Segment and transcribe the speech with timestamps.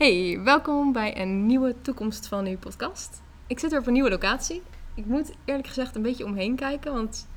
[0.00, 3.22] Hey, welkom bij een nieuwe Toekomst van Nu podcast.
[3.46, 4.62] Ik zit weer op een nieuwe locatie.
[4.94, 7.28] Ik moet eerlijk gezegd een beetje omheen kijken, want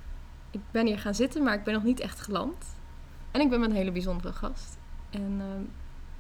[0.52, 2.76] ik ben hier gaan zitten, maar ik ben nog niet echt geland.
[3.32, 4.78] En ik ben met een hele bijzondere gast.
[5.10, 5.62] En ehm,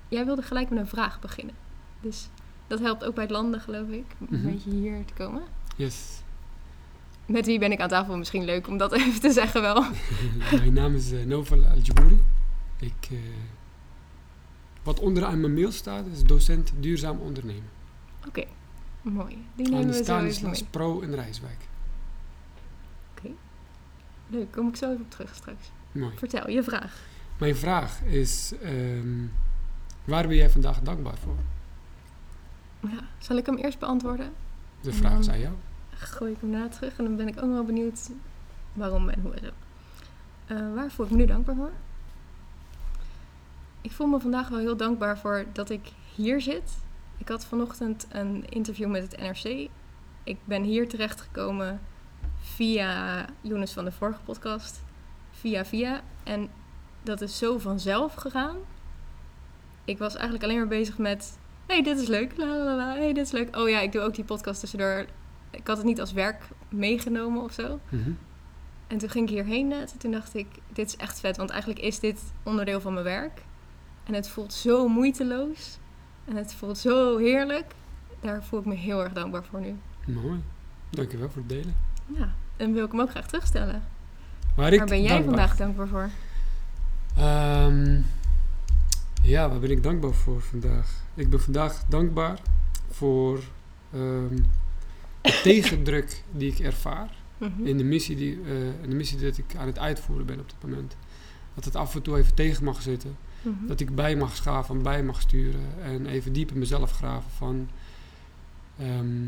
[0.07, 1.55] jij wilde gelijk met een vraag beginnen.
[2.01, 2.27] Dus
[2.67, 4.33] dat helpt ook bij het landen, geloof ik, om Mhm.
[4.33, 5.41] een beetje hier te komen.
[5.75, 6.21] Yes.
[7.25, 8.17] Met wie ben ik aan tafel?
[8.17, 9.83] Misschien leuk om dat even te zeggen wel.
[10.59, 12.19] Mijn naam is uh, Noval Al-Jabouri.
[12.79, 13.17] Ik, eh,
[14.83, 17.69] wat onderaan mijn mail staat is docent duurzaam ondernemen.
[18.27, 18.43] Oké,
[19.01, 19.45] mooi.
[19.55, 20.69] Die nemen we zo even Stanislas mee.
[20.69, 21.57] Pro in Rijswijk.
[24.33, 25.71] Leuk, kom ik zo even op terug straks.
[25.91, 26.17] Mooi.
[26.17, 27.01] Vertel, je vraag.
[27.37, 29.25] Mijn vraag is, ehm,
[30.03, 31.35] waar ben jij vandaag dankbaar voor?
[32.79, 34.31] Ja, zal ik hem eerst beantwoorden?
[34.81, 35.53] De vraag is aan jou.
[35.89, 36.97] gooi ik hem na terug.
[36.97, 38.09] En dan ben ik ook wel benieuwd
[38.73, 39.51] waarom en hoe en zo.
[40.53, 41.71] Eh, waar voel ik me nu dankbaar voor?
[43.83, 46.77] Ik voel me vandaag wel heel dankbaar voor dat ik hier zit.
[47.17, 49.69] Ik had vanochtend een interview met het NRC.
[50.23, 51.81] Ik ben hier terechtgekomen
[52.39, 54.83] via Jonas van de vorige podcast.
[55.31, 56.01] Via via.
[56.23, 56.49] En
[57.03, 58.55] dat is zo vanzelf gegaan.
[59.85, 61.37] Ik was eigenlijk alleen maar bezig met...
[61.65, 62.37] hey, dit is leuk.
[62.37, 62.93] La, la, la.
[62.93, 63.55] hey, dit is leuk.
[63.57, 65.05] Oh ja, ik doe ook die podcast tussendoor
[65.51, 67.79] ik had het niet als werk meegenomen of zo.
[67.89, 68.11] Mhm.
[68.87, 69.91] En toen ging ik hierheen net.
[69.91, 71.37] En toen dacht ik, dit is echt vet.
[71.37, 73.41] Want eigenlijk is dit onderdeel van mijn werk.
[74.03, 75.77] En het voelt zo moeiteloos.
[76.25, 77.65] En het voelt zo heerlijk.
[78.21, 79.75] Daar voel ik me heel erg dankbaar voor nu.
[80.05, 80.41] Mooi.
[80.89, 81.75] Dankjewel voor het delen.
[82.17, 83.83] Ja, en wil ik hem ook graag terugstellen.
[84.55, 86.09] Waar, ik Waar ben jij dankbaar- vandaag dankbaar voor?
[87.17, 88.01] Ehm,
[89.21, 90.91] ja, waar ben ik dankbaar voor vandaag?
[91.13, 92.39] Ik ben vandaag dankbaar
[92.89, 93.39] voor
[93.93, 94.35] ehm,
[95.21, 97.65] de tegendruk die ik ervaar Mhm.
[97.65, 100.49] in de missie, die, eh, in de missie dat ik aan het uitvoeren ben op
[100.49, 100.95] dit moment.
[101.53, 103.15] Dat het af en toe even tegen mag zitten.
[103.43, 103.67] Mhm.
[103.67, 107.69] Dat ik bij mag schaven, bij mag sturen en even diep in mezelf graven van
[108.77, 109.27] ehm,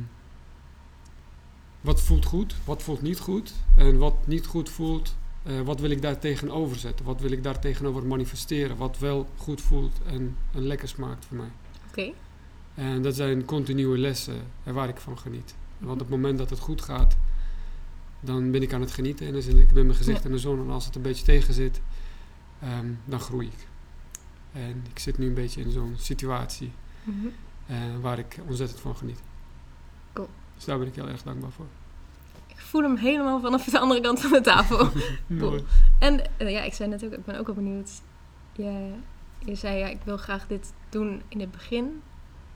[1.81, 5.89] wat voelt goed, wat voelt niet goed en wat niet goed voelt, eh, wat wil
[5.89, 10.37] ik daar tegenover zetten, wat wil ik daar tegenover manifesteren, wat wel goed voelt en,
[10.53, 11.51] en lekker smaakt voor mij.
[11.87, 12.11] Oké.
[12.75, 15.55] En dat zijn continue lessen en waar ik van geniet.
[15.77, 17.17] Want op het moment dat het goed gaat,
[18.19, 20.25] dan ben ik aan het genieten en dan zit ik met mijn gezicht Ja.
[20.25, 21.81] in de zon en als het een beetje tegen zit,
[22.59, 23.67] ehm, dan groei ik.
[24.55, 26.71] En ik zit nu een beetje in zo'n situatie
[27.03, 27.25] Mhm.
[27.67, 29.19] eh, waar ik ontzettend van geniet.
[30.13, 30.29] Cool.
[30.55, 31.65] Dus daar ben ik heel erg dankbaar voor.
[32.47, 34.89] Ik voel hem helemaal vanaf de andere kant van de tafel.
[35.27, 35.63] Mooi.
[35.99, 37.89] En eh, ja, ik zei net ook, ik ben ook wel benieuwd.
[38.53, 38.91] Je,
[39.39, 42.01] je zei ja, ik wil graag dit doen in het begin.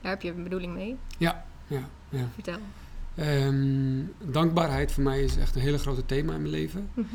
[0.00, 0.96] Daar heb je een bedoeling mee.
[1.18, 1.88] Ja, ja.
[2.34, 2.58] Vertel.
[3.14, 6.90] Ehm, dankbaarheid voor mij is echt een hele grote thema in mijn leven.
[6.94, 7.06] Mhm.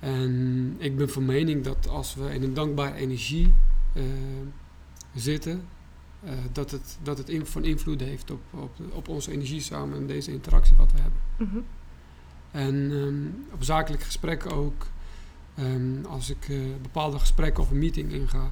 [0.00, 3.52] En ik ben van mening dat als we in een dankbare energie
[5.14, 5.64] zitten,
[6.24, 9.96] eh, dat het, dat het in, van invloed heeft op, op, op onze energie samen
[9.98, 11.20] en deze interactie wat we hebben.
[11.36, 11.58] Mhm.
[12.50, 14.86] En ehm, op zakelijk gesprek ook,
[15.54, 18.50] ehm, als ik eh, bepaalde gesprekken of een meeting inga,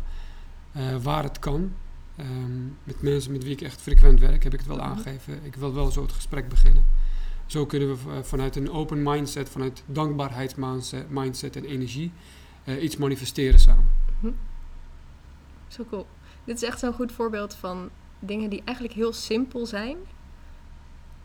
[0.73, 1.73] eh, waar het kan,
[2.17, 4.87] ehm, met mensen met wie ik echt frequent werk, heb ik het wel Mhm.
[4.87, 5.39] aangegeven.
[5.45, 6.85] Ik wil wel zo het gesprek beginnen.
[7.47, 12.13] Zo kunnen we vanuit een open mindset, vanuit dankbaarheidsmindset mindset en energie,
[12.65, 13.89] eh, iets manifesteren samen.
[14.21, 14.33] Mhm.
[15.73, 16.07] Zo cool.
[16.45, 19.97] Dit is echt zo'n goed voorbeeld van dingen die eigenlijk heel simpel zijn.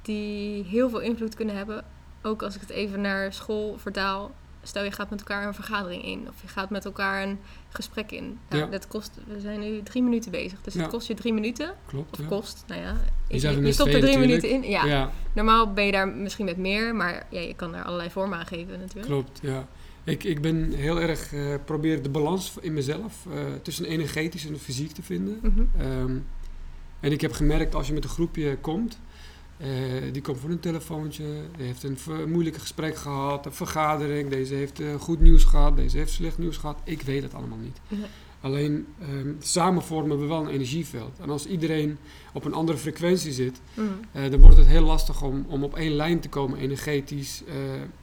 [0.02, 1.86] Die heel veel invloed kunnen hebben.
[2.22, 4.32] Ook als ik het even naar school vertaal.
[4.64, 6.28] Stel je gaat met elkaar een vergadering in.
[6.30, 8.40] Of je gaat met elkaar een gesprek in.
[8.50, 8.70] Nou, Ja.
[8.70, 10.62] dat kost, we zijn nu drie minuten bezig.
[10.62, 10.82] Dus Ja.
[10.82, 11.74] het kost je drie minuten.
[11.86, 12.12] Klopt.
[12.14, 12.26] Of ja.
[12.28, 12.96] kost, nou ja.
[13.28, 14.18] Je stopt er drie natuurlijk.
[14.20, 14.64] minuten in.
[14.70, 14.86] Ja.
[14.86, 16.96] ja, Normaal ben je daar misschien met meer.
[16.96, 19.06] Maar ja, je kan er allerlei vormen aan geven natuurlijk.
[19.08, 19.40] klopt.
[19.42, 19.68] Ja.
[20.08, 24.60] Ik, ik ben heel erg, eh probeer de balans in mezelf eh, tussen energetisch en
[24.60, 25.40] fysiek te vinden.
[25.42, 25.62] Mhm.
[25.78, 26.18] Ehm,
[27.00, 29.00] en ik heb gemerkt als je met een groepje komt,
[29.58, 29.68] eh,
[30.12, 31.24] die komt voor een telefoontje,
[31.58, 35.98] die heeft een ver- moeilijk gesprek gehad, een vergadering, deze heeft goed nieuws gehad, deze
[35.98, 36.80] heeft slecht nieuws gehad.
[36.84, 37.80] Ik weet het allemaal niet.
[38.42, 41.20] Alleen ehm, samen vormen we wel een energieveld.
[41.20, 41.98] En als iedereen
[42.34, 44.30] op een andere frequentie zit, Mhm.
[44.32, 47.44] dan wordt het heel lastig om, om op één lijn te komen, energetisch,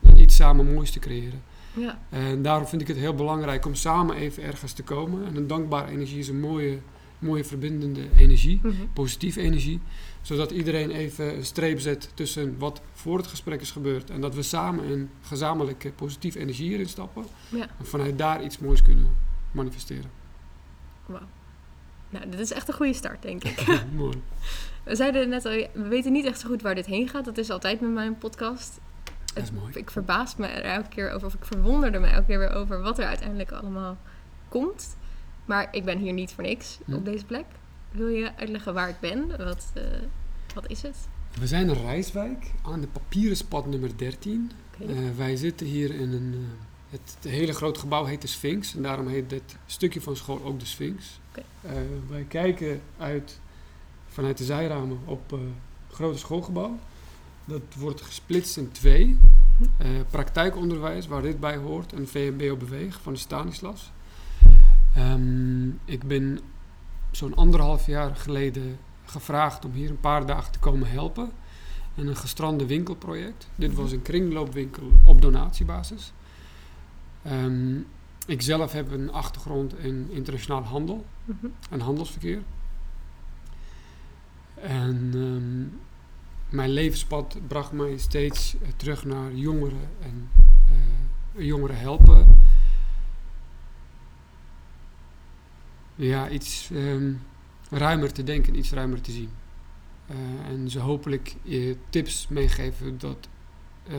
[0.02, 1.42] en iets samen moois te creëren.
[1.74, 1.98] Ja.
[2.10, 5.26] En daarom vind ik het heel belangrijk om samen even ergens te komen.
[5.26, 6.78] En een dankbare energie is een mooie,
[7.18, 8.74] mooie verbindende energie, Mhm.
[8.92, 9.80] positieve energie.
[10.22, 14.10] Zodat iedereen even een streep zet tussen wat voor het gesprek is gebeurd.
[14.10, 17.24] En dat we samen een gezamenlijke positieve energie hierin stappen.
[17.48, 17.66] Ja.
[17.78, 19.16] En vanuit daar iets moois kunnen
[19.52, 20.10] manifesteren.
[21.06, 21.22] Wauw.
[22.10, 23.64] Nou, dit is echt een goede start, denk ik.
[23.96, 24.22] Mooi.
[24.84, 27.24] We zeiden net al, we weten niet echt zo goed waar dit heen gaat.
[27.24, 28.80] Dat is altijd met mijn podcast.
[29.74, 32.80] Ik verbaas me er elke keer over, of ik verwonderde me elke keer weer over
[32.82, 33.96] wat er uiteindelijk allemaal
[34.48, 34.96] komt.
[35.44, 36.94] Maar ik ben hier niet voor niks Hm.
[36.94, 37.44] op deze plek.
[37.90, 39.28] wil je uitleggen waar ik ben?
[39.44, 39.82] Wat, eh,
[40.54, 40.96] wat is het?
[41.40, 44.50] We zijn in Rijswijk aan de papierenspad nummer 13.
[44.80, 44.92] Oké.
[44.92, 46.32] Eh, wij zitten hier in een.
[46.34, 50.16] eh, het, het hele grote gebouw heet de Sphinx en daarom heet dit stukje van
[50.16, 51.20] school ook de Sphinx.
[51.60, 51.72] Eh,
[52.08, 53.40] wij kijken uit,
[54.08, 55.40] vanuit de zijramen op het
[55.90, 56.78] grote schoolgebouw.
[57.44, 59.18] Dat wordt gesplitst in twee.
[59.76, 63.92] Eh, praktijkonderwijs, waar dit bij hoort, en VMBO Beweeg van de Stanislas.
[64.94, 66.38] Ehm, ik ben
[67.10, 71.30] zo'n anderhalf jaar geleden gevraagd om hier een paar dagen te komen helpen.
[71.94, 73.48] En een gestrande winkelproject.
[73.54, 76.12] Dit was een kringloopwinkel op donatiebasis.
[77.22, 77.76] Ehm,
[78.26, 81.46] ik zelf heb een achtergrond in internationaal handel Mhm.
[81.70, 82.42] en handelsverkeer.
[84.54, 85.76] En ehm,
[86.54, 90.30] mijn levenspad bracht mij steeds eh, terug naar jongeren en
[90.68, 92.36] eh, jongeren helpen.
[95.94, 97.12] Ja, iets ehm,
[97.70, 99.30] ruimer te denken, iets ruimer te zien.
[100.06, 100.16] Eh,
[100.48, 101.36] en ze hopelijk
[101.90, 103.28] tips meegeven dat,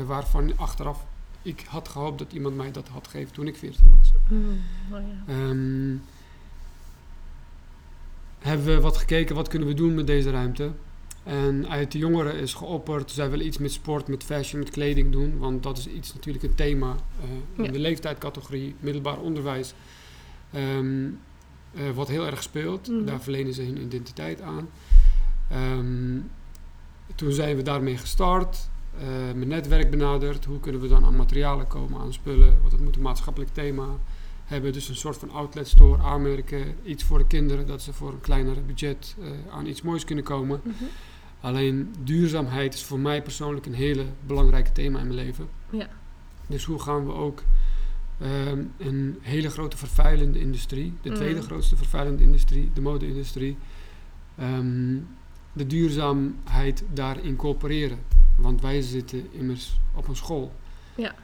[0.05, 1.05] waarvan achteraf
[1.41, 4.11] ik had gehoopt dat iemand mij dat had gegeven toen ik 14 was.
[4.29, 4.61] Mm,
[4.91, 5.33] oh ja.
[5.33, 5.95] Ehm,
[8.39, 10.71] hebben we wat gekeken, wat kunnen we doen met deze ruimte?
[11.25, 15.11] En uit de jongeren is geopperd, zij willen iets met sport, met fashion, met kleding
[15.11, 15.37] doen.
[15.37, 17.71] Want dat is iets natuurlijk een thema eh, in Ja.
[17.71, 19.73] de leeftijdcategorie middelbaar onderwijs.
[20.51, 21.05] ehm,
[21.73, 22.87] eh, wat heel erg speelt.
[22.89, 23.05] Mhm.
[23.05, 24.69] Daar verlenen ze hun identiteit aan.
[25.49, 26.17] Ehm,
[27.15, 28.69] toen zijn we daarmee gestart.
[28.99, 30.45] eh, mijn netwerk benaderd.
[30.45, 32.57] Hoe kunnen we dan aan materialen komen, aan spullen?
[32.59, 33.85] Want het moet een maatschappelijk thema
[34.45, 34.73] hebben.
[34.73, 36.75] Dus een soort van outlet store aanmerken.
[36.83, 39.15] Iets voor de kinderen, dat ze voor een kleinere budget
[39.51, 40.61] aan iets moois kunnen komen.
[40.63, 40.73] Mhm.
[41.45, 45.47] Alleen duurzaamheid is voor mij persoonlijk een hele belangrijke thema in mijn leven.
[45.69, 45.87] Ja.
[46.47, 47.43] Dus hoe gaan we ook
[48.19, 51.15] ehm, een hele grote vervuilende industrie, de Mm.
[51.15, 53.57] tweede grootste vervuilende industrie, de mode-industrie,
[54.37, 54.97] ehm,
[55.53, 57.97] de duurzaamheid daar incorporeren?
[58.37, 60.53] Want wij zitten immers op een school.
[60.95, 61.15] Ja.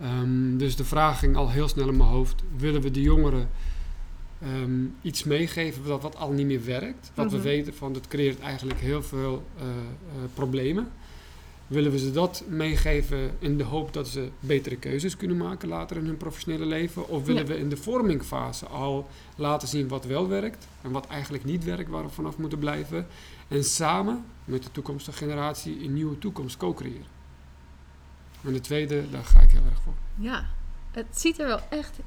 [0.00, 3.48] Ehm, dus de vraag ging al heel snel in mijn hoofd: willen we de jongeren
[4.42, 7.10] ehm, iets meegeven dat wat al niet meer werkt?
[7.14, 7.34] Wat Mhm.
[7.36, 9.72] we weten van dat creëert eigenlijk heel veel eh, eh,
[10.34, 10.88] problemen.
[11.66, 15.96] Willen we ze dat meegeven in de hoop dat ze betere keuzes kunnen maken later
[15.96, 17.08] in hun professionele leven?
[17.08, 17.48] Of willen Ja.
[17.52, 21.90] we in de vormingfase al laten zien wat wel werkt en wat eigenlijk niet werkt,
[21.90, 23.06] waar we vanaf moeten blijven?
[23.48, 27.06] En samen met de toekomstige generatie een nieuwe toekomst co-creëren.
[28.44, 29.94] En de tweede, daar ga ik heel erg voor.
[30.18, 30.44] ja,
[30.90, 31.98] het ziet er wel echt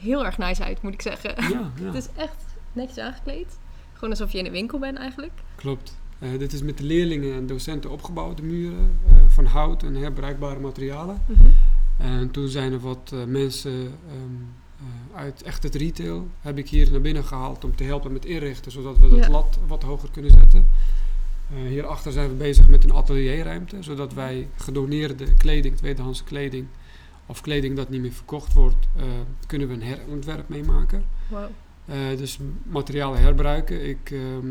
[0.00, 1.34] heel erg nice uit, moet ik zeggen.
[1.42, 1.84] Ja, ja.
[1.86, 3.58] Het is echt netjes aangekleed.
[3.92, 5.32] Gewoon alsof je in een winkel bent eigenlijk.
[5.54, 5.96] klopt.
[6.18, 9.94] Eh, dit is met de leerlingen en docenten opgebouwd, de muren, eh, van hout en
[9.94, 11.22] herbruikbare materialen.
[11.26, 11.44] Mhm.
[11.96, 14.34] En toen zijn er wat eh, mensen ehm,
[14.78, 18.24] eh, uit echt het retail, heb ik hier naar binnen gehaald om te helpen met
[18.24, 19.30] inrichten, zodat we dat Ja.
[19.30, 20.66] lat wat hoger kunnen zetten.
[21.68, 26.66] Hierachter zijn we bezig met een atelierruimte, zodat wij gedoneerde kleding, tweedehands kleding
[27.26, 29.04] of kleding dat niet meer verkocht wordt, eh,
[29.46, 31.04] kunnen we een herontwerp meemaken.
[31.28, 31.44] Wow.
[31.84, 33.88] Eh, dus materialen herbruiken.
[33.88, 34.46] Ik ehm,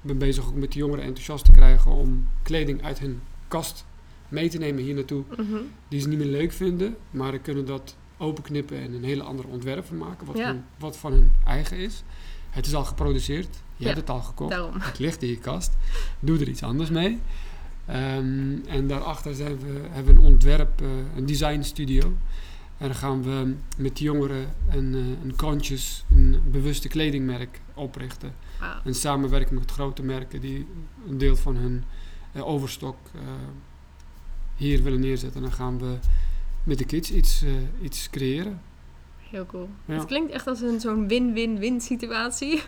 [0.00, 3.86] ben bezig ook met de jongeren enthousiast te krijgen om kleding uit hun kast
[4.28, 5.24] mee te nemen hier naartoe.
[5.30, 5.56] Mhm.
[5.88, 9.48] Die ze niet meer leuk vinden, maar die kunnen dat openknippen en een hele andere
[9.48, 10.26] ontwerp van maken.
[10.26, 10.46] Wat, Ja.
[10.46, 12.02] hun, wat van hun eigen is.
[12.50, 13.54] Het is al geproduceerd.
[13.54, 14.50] Je Ja, hebt het al gekocht.
[14.50, 14.72] Daarom.
[14.80, 15.76] Het ligt in je kast.
[16.20, 17.18] Doe er iets anders mee.
[17.90, 22.16] Ehm, en daarachter zijn we, hebben we een ontwerp, eh, een design studio.
[22.78, 28.34] En dan gaan we met de jongeren een, eh, een conscious, een bewuste kledingmerk oprichten.
[28.60, 28.80] Wauw.
[28.84, 30.66] En samenwerken met grote merken die
[31.08, 31.84] een deel van hun
[32.32, 32.96] eh, overstok
[34.56, 35.42] hier willen neerzetten.
[35.42, 35.98] En dan gaan we
[36.64, 37.44] met de kids iets,
[37.82, 38.60] iets creëren.
[39.16, 39.68] Heel cool.
[39.84, 39.94] Ja.
[39.94, 42.62] Het klinkt echt als een zo'n win-win-win situatie.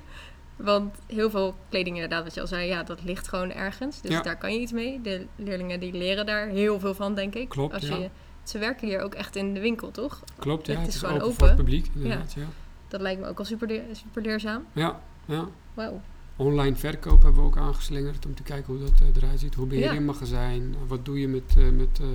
[0.65, 4.01] Want heel veel kleding, inderdaad, wat je al zei, ja, dat ligt gewoon ergens.
[4.01, 4.23] Dus Ja.
[4.23, 5.01] daar kan je iets mee.
[5.01, 7.49] De leerlingen die leren daar heel veel van, denk ik.
[7.49, 7.97] Klopt, Als ja.
[7.97, 8.09] je,
[8.43, 10.23] ze werken hier ook echt in de winkel, toch?
[10.39, 10.73] Klopt, ja.
[10.73, 11.87] Het Het is is gewoon open, voor het publiek.
[11.95, 12.47] Inderdaad, ja.
[12.89, 14.65] Dat lijkt me ook al super, super leerzaam.
[14.73, 15.49] Ja, ja.
[15.75, 16.01] Wauw.
[16.37, 19.55] Online verkoop hebben we ook aangeslingerd om te kijken hoe dat eh, eruit ziet.
[19.55, 20.75] Hoe beheer je een magazijn?
[20.87, 22.07] Wat doe je met, eh met eh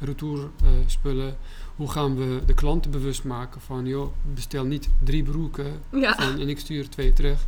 [0.00, 1.36] retourspullen?
[1.76, 6.14] hoe gaan we de klanten bewust maken van, joh, bestel niet drie broeken Ja.
[6.14, 7.46] van, en ik stuur twee terug.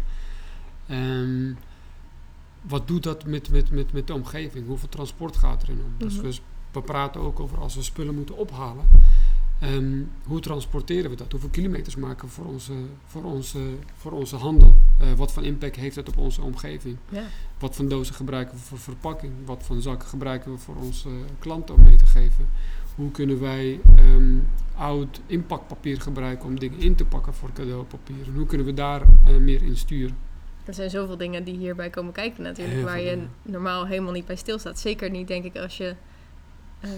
[0.90, 1.52] Ehm,
[2.62, 4.66] wat doet dat met, met, met, met de omgeving?
[4.66, 5.92] Hoeveel transport gaat erin om?
[5.98, 6.22] Dus Mhm.
[6.26, 6.38] we,
[6.72, 8.84] we praten ook over als we spullen moeten ophalen.
[9.60, 11.30] ehm, hoe transporteren we dat?
[11.32, 12.72] Hoeveel kilometers maken we voor onze,
[13.06, 13.58] voor onze,
[13.96, 14.76] voor onze handel?
[14.98, 16.96] Eh, wat voor impact heeft het op onze omgeving?
[17.08, 17.22] ja.
[17.58, 19.32] Wat voor dozen gebruiken we voor verpakking?
[19.44, 22.48] Wat voor zakken gebruiken we voor onze klanten om mee te geven?
[22.94, 24.36] Hoe kunnen wij ehm,
[24.76, 28.26] oud inpakpapier gebruiken om dingen in te pakken voor cadeaupapier?
[28.26, 30.16] En hoe kunnen we daar eh, meer in sturen?
[30.64, 33.30] Er zijn zoveel dingen die hierbij komen kijken natuurlijk, Heel waar je dingen.
[33.42, 34.78] normaal helemaal niet bij stilstaat.
[34.78, 35.94] Zeker niet, denk ik, als je
[36.80, 36.90] eh,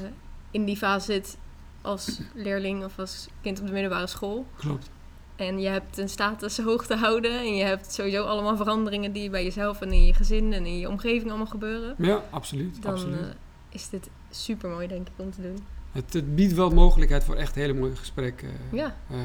[0.51, 1.39] in die fase zit
[1.83, 4.47] als leerling of als kind op de middelbare school.
[4.57, 4.91] Klopt.
[5.37, 7.39] En je hebt een status hoog te houden.
[7.39, 10.79] En je hebt sowieso allemaal veranderingen die bij jezelf en in je gezin en in
[10.79, 11.95] je omgeving allemaal gebeuren.
[11.99, 12.83] Ja, absoluut.
[12.83, 13.19] Dan absoluut.
[13.21, 13.27] eh,
[13.69, 15.59] is dit super mooi, denk ik, om te doen.
[15.93, 18.49] Het, het biedt wel mogelijkheid voor echt hele mooie gesprekken.
[18.73, 18.97] Ja.
[19.11, 19.17] Eh,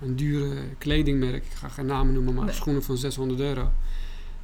[0.00, 2.54] een dure kledingmerk, ik ga geen namen noemen, maar Nee.
[2.54, 3.70] schoenen van 600 euro.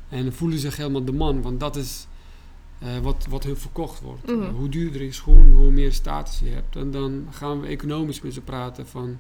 [0.09, 2.07] En dan voelen ze zich helemaal de man, want dat is
[2.79, 4.27] eh, wat, wat hun verkocht wordt.
[4.27, 4.51] Mhm.
[4.51, 6.77] Hoe duurder je schoen, hoe meer status je hebt.
[6.77, 9.19] En dan gaan we economisch met ze praten van...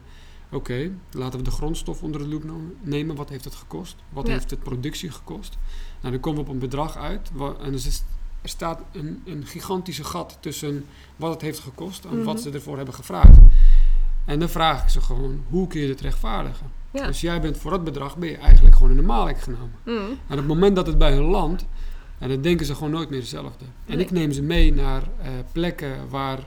[0.50, 2.44] Oké, laten we de grondstof onder de loep
[2.82, 3.16] nemen.
[3.16, 3.96] Wat heeft het gekost?
[4.08, 4.32] Wat Ja.
[4.32, 5.58] heeft het productie gekost?
[6.00, 7.30] Nou, dan komen we op een bedrag uit.
[7.38, 8.02] En er, is,
[8.42, 10.84] er staat een, een gigantische gat tussen
[11.16, 12.24] wat het heeft gekost en Mhm.
[12.24, 13.38] wat ze ervoor hebben gevraagd.
[14.24, 16.66] En dan vraag ik ze gewoon, hoe kun je dit rechtvaardigen?
[16.90, 17.06] Ja.
[17.06, 19.72] Dus jij bent voor dat bedrag, ben je eigenlijk gewoon in de maling genomen.
[19.84, 19.94] Mm.
[19.96, 21.64] En op het moment dat het bij hun landt,
[22.18, 23.64] en dan denken ze gewoon nooit meer hetzelfde.
[23.86, 24.04] En Nee.
[24.04, 26.38] ik neem ze mee naar eh, plekken waar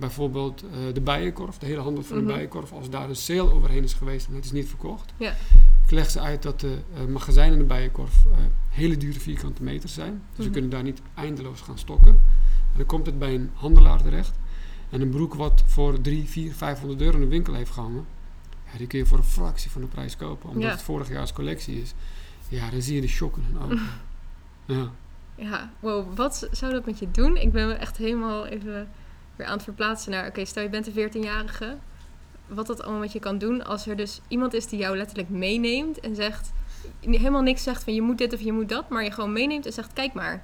[0.00, 2.26] bijvoorbeeld eh, de bijenkorf, de hele handel van Mhm.
[2.26, 5.12] de bijenkorf, als daar een sale overheen is geweest en het is niet verkocht.
[5.16, 5.30] Ja.
[5.84, 8.38] Ik leg ze uit dat de eh, magazijnen in de bijenkorf eh,
[8.68, 10.12] hele dure vierkante meters zijn.
[10.28, 10.52] Dus we Mhm.
[10.52, 12.12] kunnen daar niet eindeloos gaan stokken.
[12.72, 14.38] En dan komt het bij een handelaar terecht.
[14.90, 18.04] En een broek wat voor 3, 4, 500 euro in de winkel heeft gehangen,
[18.72, 20.48] ja, die kun je voor een fractie van de prijs kopen.
[20.48, 20.70] Omdat Ja.
[20.70, 21.94] het vorig jaars collectie is.
[22.48, 23.80] Ja, dan zie je de shock in hun ogen.
[24.76, 24.90] ja.
[25.34, 27.36] Ja, wow, wat zou dat met je doen?
[27.36, 28.88] Ik ben echt helemaal even
[29.40, 30.26] weer aan het verplaatsen naar...
[30.26, 31.76] Oké, stel je bent een 14-jarige.
[32.46, 35.28] Wat dat allemaal met je kan doen als er dus iemand is die jou letterlijk
[35.28, 36.52] meeneemt en zegt...
[37.00, 39.66] Helemaal niks zegt van je moet dit of je moet dat, maar je gewoon meeneemt
[39.66, 40.42] en zegt kijk maar.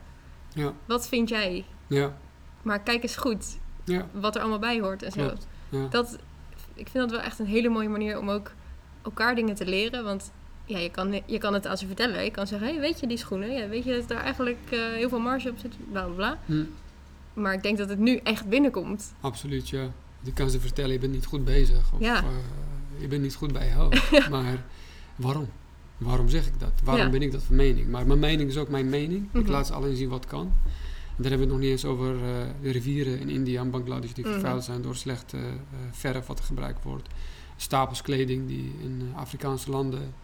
[0.53, 0.73] Ja.
[0.87, 1.65] Wat vind jij?
[1.87, 2.17] Ja.
[2.63, 4.07] Maar kijk eens goed Ja.
[4.13, 5.33] wat er allemaal bij hoort en zo.
[5.69, 5.87] Ja.
[5.89, 6.19] Dat,
[6.75, 8.51] ik vind dat wel echt een hele mooie manier om ook
[9.03, 10.05] elkaar dingen te leren.
[10.05, 10.33] Want
[10.65, 12.25] ja, je, kan, je kan het aan ze vertellen.
[12.25, 13.53] Je kan zeggen, hey, weet je die schoenen?
[13.53, 15.77] Ja, weet je dat daar eigenlijk eh, heel veel marge op zit?
[15.91, 16.39] Bla, bla, bla.
[16.47, 16.65] Hm,
[17.37, 19.15] Maar ik denk dat het nu echt binnenkomt.
[19.21, 19.93] absoluut, ja.
[20.21, 21.93] Je kan ze vertellen, je bent niet goed bezig.
[21.93, 22.17] Of Ja.
[22.23, 22.29] eh,
[22.99, 24.29] je bent niet goed bij je.
[24.31, 24.65] Maar
[25.17, 25.49] waarom?
[25.97, 26.73] Waarom zeg ik dat?
[26.85, 27.11] Waarom Ja.
[27.11, 27.89] ben ik dat van mening?
[27.91, 29.29] Maar mijn mening is ook mijn mening.
[29.33, 29.51] Ik Mhm.
[29.51, 30.41] laat ze alleen zien wat kan.
[31.17, 33.71] En dan hebben we het nog niet eens over eh, de rivieren in India en
[33.71, 34.33] Bangladesh die Mhm.
[34.33, 35.41] vervuild zijn door slecht eh,
[35.91, 37.09] verf wat er gebruikt wordt.
[37.57, 40.15] Stapels kleding die in Afrikaanse landen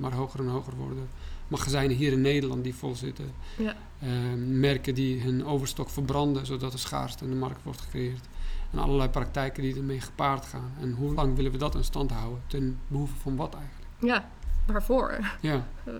[0.00, 1.08] maar hoger en hoger worden.
[1.56, 3.32] Magazijnen hier in Nederland die vol zitten.
[3.56, 3.74] Ja.
[3.98, 8.24] Eh, merken die hun overstok verbranden zodat er schaarste in de markt wordt gecreëerd.
[8.72, 10.72] En allerlei praktijken die ermee gepaard gaan.
[10.80, 12.42] En hoe lang willen we dat in stand houden?
[12.46, 13.88] Ten behoeve van wat eigenlijk?
[13.98, 14.28] Ja,
[14.66, 15.18] waarvoor?
[15.40, 15.66] Ja,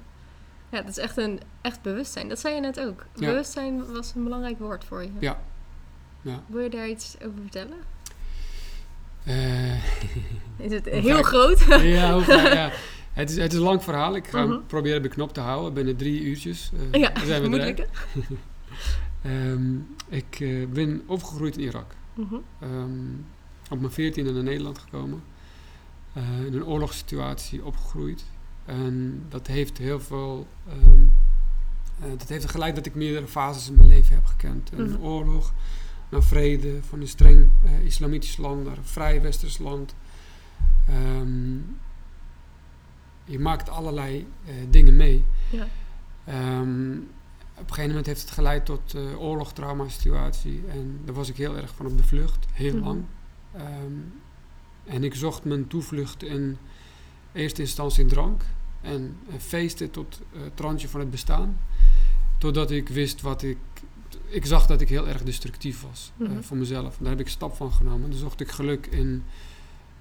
[0.75, 2.29] Ja, dat is echt een echt bewustzijn.
[2.29, 3.07] Dat zei je net ook.
[3.15, 3.27] Ja.
[3.29, 5.11] Bewustzijn was een belangrijk woord voor je.
[5.19, 5.41] Ja.
[6.23, 6.43] Ja.
[6.47, 7.77] Wil je daar iets over vertellen?
[9.25, 9.75] Eh,
[10.67, 11.61] Is het heel groot?
[11.69, 12.71] ja, ja.
[13.15, 14.17] Het, is, het is een lang verhaal.
[14.17, 14.53] Ik ga Mhm.
[14.53, 15.75] hem proberen beknopt te houden.
[15.75, 17.87] Binnen drie uurtjes eh, ja, zijn we moet lukken.
[19.23, 19.75] Ehm,
[20.09, 21.95] ik eh, ben opgegroeid in Irak.
[22.15, 22.35] Mhm.
[22.61, 22.91] Ehm,
[23.71, 25.23] op mijn veertiende naar Nederland gekomen.
[26.13, 28.25] Eh, in een oorlogssituatie opgegroeid.
[28.65, 30.47] En dat heeft heel veel...
[30.69, 31.01] ehm,
[32.01, 34.71] eh, dat heeft geleid dat ik meerdere fases in mijn leven heb gekend.
[34.73, 35.03] Een Mhm.
[35.03, 35.53] oorlog
[36.09, 37.51] naar vrede, van een streng
[37.85, 39.95] islamitisch land naar een vrij westers land.
[40.89, 41.57] Ehm,
[43.25, 45.25] je maakt allerlei eh, dingen mee.
[45.51, 45.67] Ja.
[46.25, 46.91] Ehm,
[47.55, 50.63] op een gegeven moment heeft het geleid tot uh, oorlogtrauma situatie.
[50.69, 52.85] En daar was ik heel erg van op de vlucht, heel Mhm.
[52.85, 53.05] lang.
[53.53, 53.93] Ehm,
[54.85, 56.57] en ik zocht mijn toevlucht in
[57.33, 58.43] eerste instantie drank.
[58.81, 61.59] En eh, feesten tot eh, het randje van het bestaan.
[62.39, 63.57] Totdat ik wist wat ik...
[64.27, 66.43] Ik zag dat ik heel erg destructief was eh, Mhm.
[66.43, 66.97] voor mezelf.
[67.01, 68.11] Daar heb ik stap van genomen.
[68.11, 69.23] Dan zocht ik geluk in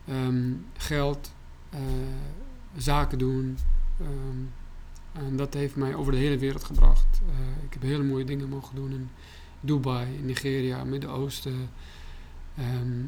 [0.07, 1.31] ehm, geld,
[1.69, 1.79] eh,
[2.77, 3.57] zaken doen.
[3.99, 7.21] ehm, en dat heeft mij over de hele wereld gebracht.
[7.29, 9.09] Eh, ik heb hele mooie dingen mogen doen in
[9.59, 11.69] Dubai, in Nigeria, Midden-Oosten.
[12.57, 13.05] Ehm,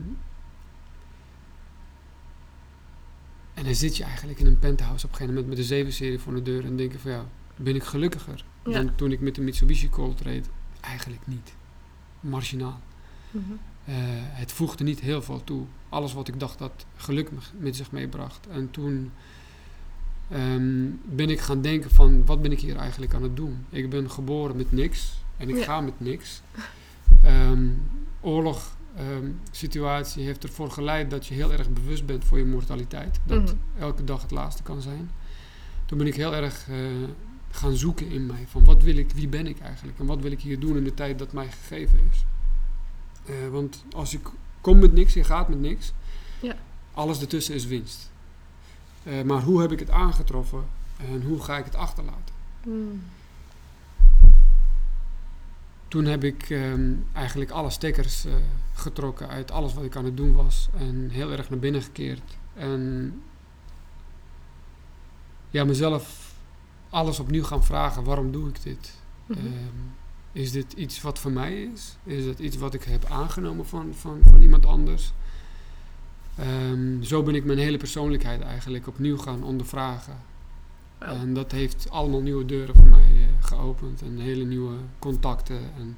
[3.54, 6.20] en dan zit je eigenlijk in een penthouse op een gegeven moment met de 7-serie
[6.20, 8.72] voor de deur en denk je van ja, ben ik gelukkiger Ja.
[8.72, 10.50] dan toen ik met de Mitsubishi Colt reed?
[10.82, 11.54] Eigenlijk niet.
[12.20, 12.80] Marginaal.
[13.32, 13.44] Mhm.
[13.86, 15.66] Eh, het voegde niet heel veel toe.
[15.90, 18.48] Alles wat ik dacht dat geluk me- met zich meebracht.
[18.48, 19.12] En toen
[20.30, 23.66] ehm, ben ik gaan denken van, wat ben ik hier eigenlijk aan het doen?
[23.70, 25.64] Ik ben geboren met niks en ik Ja.
[25.64, 26.42] ga met niks.
[27.24, 27.68] Ehm,
[28.22, 33.20] oorlog, ehm, situatie heeft ervoor geleid dat je heel erg bewust bent voor je mortaliteit.
[33.26, 33.54] Dat Mhm.
[33.80, 35.10] elke dag het laatste kan zijn.
[35.86, 36.76] Toen ben ik heel erg eh,
[37.52, 38.44] gaan zoeken in mij.
[38.48, 40.00] Van wat wil ik, wie ben ik eigenlijk?
[40.00, 42.26] En wat wil ik hier doen in de tijd dat mij gegeven is?
[43.26, 44.28] Eh, want als ik
[44.62, 45.94] kom met niks, je gaat met niks.
[46.42, 46.56] Ja.
[46.94, 48.12] Alles ertussen is winst.
[49.06, 50.66] Eh, maar hoe heb ik het aangetroffen?
[50.98, 52.36] En hoe ga ik het achterlaten?
[52.64, 53.04] Hmm.
[55.88, 58.34] Toen heb ik ehm, eigenlijk alle stekkers eh,
[58.74, 60.70] getrokken uit alles wat ik aan het doen was.
[60.78, 62.38] En heel erg naar binnen gekeerd.
[62.54, 63.14] En
[65.50, 66.34] ja, mezelf
[66.90, 68.04] alles opnieuw gaan vragen.
[68.04, 68.94] Waarom doe ik dit?
[69.26, 69.40] Mhm.
[69.40, 69.76] Ehm,
[70.32, 71.98] is dit iets wat voor mij is?
[72.04, 75.14] Is het iets wat ik heb aangenomen van, van, van iemand anders?
[76.38, 80.18] Ehm, zo ben ik mijn hele persoonlijkheid eigenlijk opnieuw gaan ondervragen.
[80.98, 81.14] Wauw.
[81.16, 84.02] En dat heeft allemaal nieuwe deuren voor mij eh, geopend.
[84.02, 85.98] En hele nieuwe contacten en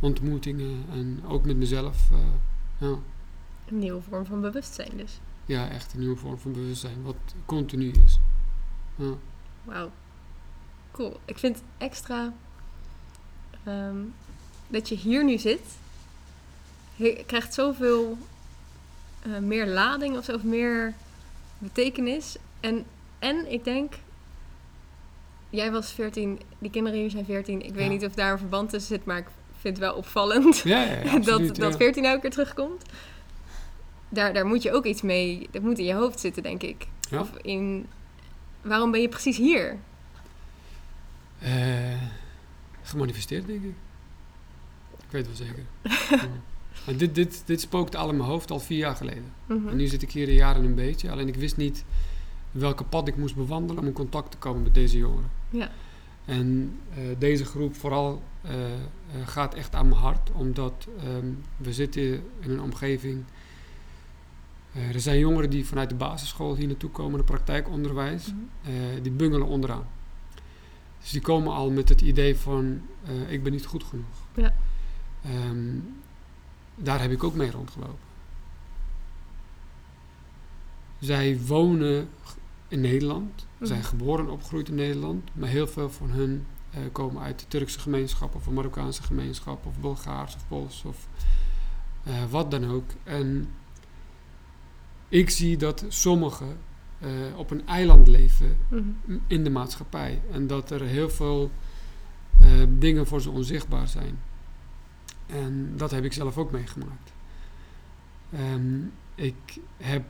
[0.00, 0.84] ontmoetingen.
[0.92, 2.10] En ook met mezelf.
[2.10, 2.18] eh,
[2.78, 2.96] ja.
[3.66, 5.20] Een nieuwe vorm van bewustzijn dus.
[5.46, 7.02] ja, echt een nieuwe vorm van bewustzijn.
[7.02, 8.18] Wat continu is.
[8.96, 9.12] Ja.
[9.64, 9.90] Wauw.
[10.90, 11.20] Cool.
[11.24, 12.32] Ik vind het extra
[13.64, 13.96] ehm,
[14.68, 15.60] dat je hier nu zit.
[16.96, 18.18] Je krijgt zoveel
[19.22, 20.94] eh, meer lading of zo, of meer
[21.58, 22.36] betekenis.
[22.60, 22.84] En,
[23.18, 23.94] en ik denk,
[25.50, 27.62] jij was 14, die kinderen hier zijn 14.
[27.62, 29.26] Ik weet niet of daar een verband tussen zit, maar ik
[29.60, 32.82] vind het wel opvallend Ja, ja, absoluut, dat, dat 14 nou ook weer terugkomt.
[34.08, 36.86] Daar, daar moet je ook iets mee, dat moet in je hoofd zitten, denk ik.
[37.12, 37.86] Of in,
[38.62, 39.78] waarom ben je precies hier?
[41.38, 42.02] Eh,
[42.82, 43.74] gemanifesteerd, denk ik.
[44.98, 45.64] Ik weet het wel zeker.
[46.96, 49.32] dit, dit, dit spookte al in mijn hoofd al vier jaar geleden.
[49.46, 49.68] Mhm.
[49.68, 51.10] En nu zit ik hier een jaar en een beetje.
[51.10, 51.84] Alleen ik wist niet
[52.50, 55.30] welke pad ik moest bewandelen om in contact te komen met deze jongeren.
[55.50, 55.70] Ja.
[56.24, 58.78] En eh, deze groep vooral eh, eh,
[59.24, 60.30] gaat echt aan mijn hart.
[60.32, 61.26] Omdat ehm,
[61.56, 62.02] we zitten
[62.40, 63.24] in een omgeving...
[64.72, 68.26] er zijn jongeren die vanuit de basisschool hier naartoe komen, de praktijkonderwijs.
[68.26, 69.02] Mhm.
[69.02, 69.86] die bungelen onderaan.
[71.00, 72.80] Dus die komen al met het idee van,
[73.28, 74.26] ik ben niet goed genoeg.
[74.34, 74.54] Ja.
[75.22, 75.76] Ehm,
[76.74, 78.10] daar heb ik ook mee rondgelopen.
[80.98, 82.08] Zij wonen
[82.68, 83.66] in Nederland, Mhm.
[83.66, 87.46] zijn geboren en opgegroeid in Nederland, maar heel veel van hun eh, komen uit de
[87.48, 91.08] Turkse gemeenschap of een Marokkaanse gemeenschap of Bulgaars of Pools of
[92.04, 92.90] eh, wat dan ook.
[93.04, 93.48] En
[95.08, 96.56] ik zie dat sommigen
[96.98, 98.82] eh, op een eiland leven Mhm.
[99.26, 100.22] in de maatschappij.
[100.30, 101.50] En dat er heel veel
[102.68, 104.18] dingen voor ze onzichtbaar zijn.
[105.32, 107.12] En dat heb ik zelf ook meegemaakt.
[108.32, 108.80] Ehm,
[109.14, 110.04] ik heb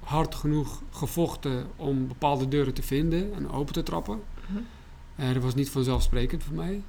[0.00, 4.20] hard genoeg gevochten om bepaalde deuren te vinden en open te trappen.
[4.46, 4.58] Mhm.
[5.16, 6.82] Eh, dat was niet vanzelfsprekend voor mij.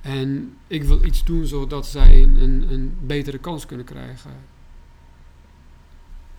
[0.00, 4.30] En ik wil iets doen zodat zij een, een, betere kans kunnen krijgen.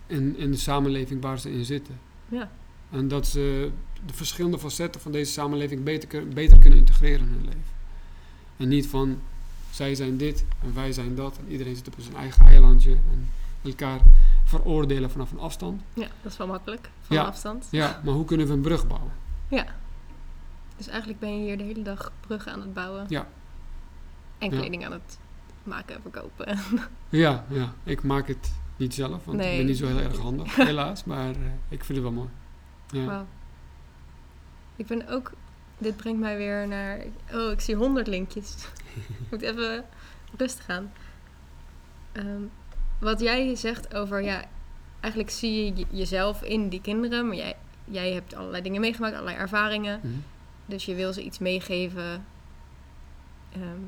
[0.06, 1.98] In, in de samenleving waar ze in zitten.
[2.28, 2.50] Ja.
[2.90, 3.70] En dat ze
[4.06, 7.76] de verschillende facetten van deze samenleving beter, beter kunnen integreren in hun leven.
[8.56, 9.18] En niet van
[9.70, 13.28] zij zijn dit en wij zijn dat en iedereen zit op zijn eigen eilandje en
[13.64, 14.00] elkaar
[14.44, 15.82] veroordelen vanaf een afstand.
[15.94, 17.22] ja, dat is wel makkelijk, van Ja.
[17.24, 17.66] afstand.
[17.70, 19.12] Ja, maar hoe kunnen we een brug bouwen?
[19.48, 19.66] Ja.
[20.76, 23.04] Dus eigenlijk ben je hier de hele dag bruggen aan het bouwen.
[23.08, 23.26] Ja.
[24.38, 24.58] En Ja.
[24.58, 25.18] kleding aan het
[25.62, 26.58] maken en verkopen.
[27.08, 30.56] Ja, ja, ik maak het niet zelf, want ik ben niet zo heel erg handig,
[30.70, 31.04] helaas.
[31.04, 31.36] Maar eh,
[31.68, 32.28] ik vind het wel mooi.
[32.90, 33.04] Ja.
[33.04, 33.26] Wauw.
[34.76, 35.32] Ik ben ook...
[35.78, 37.00] Dit brengt mij weer naar...
[37.32, 38.54] Oh, ik zie honderd linkjes.
[38.94, 39.84] ik moet even
[40.36, 40.92] rustig aan.
[42.12, 42.42] Ehm,
[43.00, 44.22] wat jij zegt over...
[44.22, 44.44] Ja,
[45.00, 47.26] eigenlijk zie je je- jezelf in die kinderen.
[47.26, 50.00] Maar jij, jij hebt allerlei dingen meegemaakt, allerlei ervaringen.
[50.02, 50.12] Mhm.
[50.66, 52.24] Dus je wil ze iets meegeven.
[53.52, 53.80] ehm,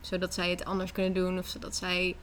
[0.00, 1.38] zodat zij het anders kunnen doen.
[1.38, 2.16] Of zodat zij...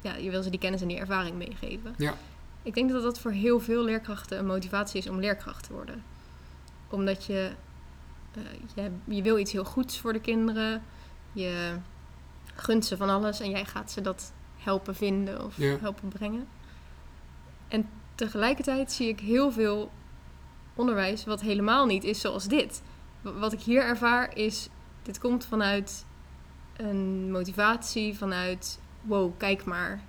[0.00, 1.94] Ja, je wil ze die kennis en die ervaring meegeven.
[1.96, 2.14] Ja.
[2.62, 6.02] Ik denk dat dat voor heel veel leerkrachten een motivatie is om leerkracht te worden.
[6.90, 7.50] Omdat je...
[8.36, 8.42] eh,
[8.74, 10.82] je, je wil iets heel goeds voor de kinderen.
[11.32, 11.76] Je
[12.54, 13.40] gunt ze van alles.
[13.40, 15.76] En jij gaat ze dat helpen vinden of Ja.
[15.80, 16.48] helpen brengen.
[17.68, 19.90] En tegelijkertijd zie ik heel veel
[20.74, 22.82] onderwijs wat helemaal niet is zoals dit.
[23.22, 24.68] Wat ik hier ervaar is,
[25.02, 26.04] dit komt vanuit
[26.76, 30.00] een motivatie, vanuit wow, kijk maar.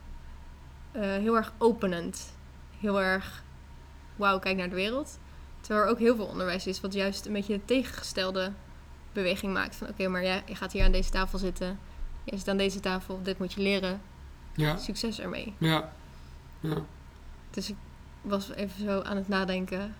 [0.92, 2.36] Eh, heel erg openend.
[2.80, 3.44] Heel erg
[4.16, 5.20] wauw, kijk naar de wereld.
[5.67, 8.51] Terwijl er ook heel veel onderwijs is wat juist een beetje de tegengestelde
[9.13, 9.75] beweging maakt.
[9.75, 11.80] Van oké, maar jij je gaat hier aan deze tafel zitten.
[12.23, 14.01] Jij zit aan deze tafel, dit moet je leren.
[14.56, 15.53] Ja, Succes ermee.
[15.58, 15.93] ja,
[16.60, 16.77] ja.
[17.49, 17.75] Dus ik
[18.21, 19.95] was even zo aan het nadenken.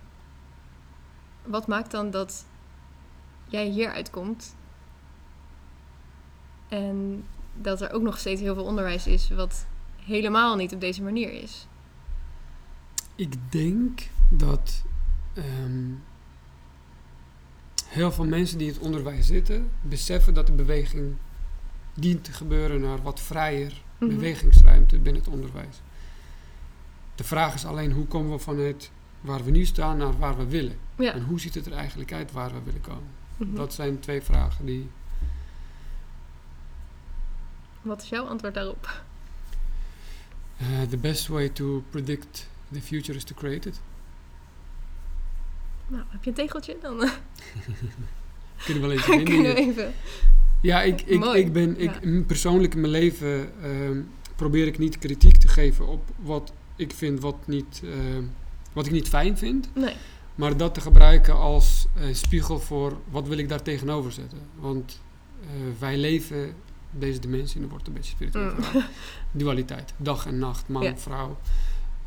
[1.44, 2.46] Wat maakt dan dat
[3.48, 4.56] jij hier uitkomt
[6.68, 9.66] en dat er ook nog steeds heel veel onderwijs is wat
[10.06, 11.68] helemaal niet op deze manier is?
[13.16, 14.84] Ik denk dat
[15.38, 15.90] ehm,
[17.86, 21.16] heel veel mensen die in het onderwijs zitten, beseffen dat de beweging
[21.94, 24.10] dient te gebeuren naar wat vrijer Mhm.
[24.16, 25.82] bewegingsruimte binnen het onderwijs.
[27.16, 30.46] De vraag is alleen hoe komen we vanuit waar we nu staan naar waar we
[30.48, 30.78] willen.
[30.96, 33.10] Ja, En hoe ziet het er eigenlijk uit waar we willen komen.
[33.38, 33.56] Mhm.
[33.56, 34.90] Dat zijn twee vragen die...
[37.82, 39.02] Wat is jouw antwoord daarop?
[40.58, 43.80] eh, the best way to predict the future is to create it.
[45.88, 46.78] Nou, heb je een tegeltje?
[46.82, 46.98] Dan
[48.66, 49.94] Kunnen we wel even kunnen we even...
[50.62, 52.22] Ja, ik, ik, Mooi, ik ben ik, ja.
[52.28, 54.02] persoonlijk in mijn leven ehm,
[54.36, 58.24] probeer ik niet kritiek te geven op wat ik vind wat, niet, ehm,
[58.74, 59.70] wat ik niet fijn vind.
[59.76, 59.94] Nee.
[60.36, 64.38] Maar dat te gebruiken als eh, spiegel voor wat wil ik daar tegenover zetten.
[64.56, 65.02] Want
[65.42, 65.48] eh,
[65.80, 66.54] wij leven
[66.92, 68.84] deze dimensie, en dan wordt een beetje spiritueel Mm.
[69.44, 70.98] Dualiteit, dag en nacht, man, Ja.
[70.98, 71.38] vrouw.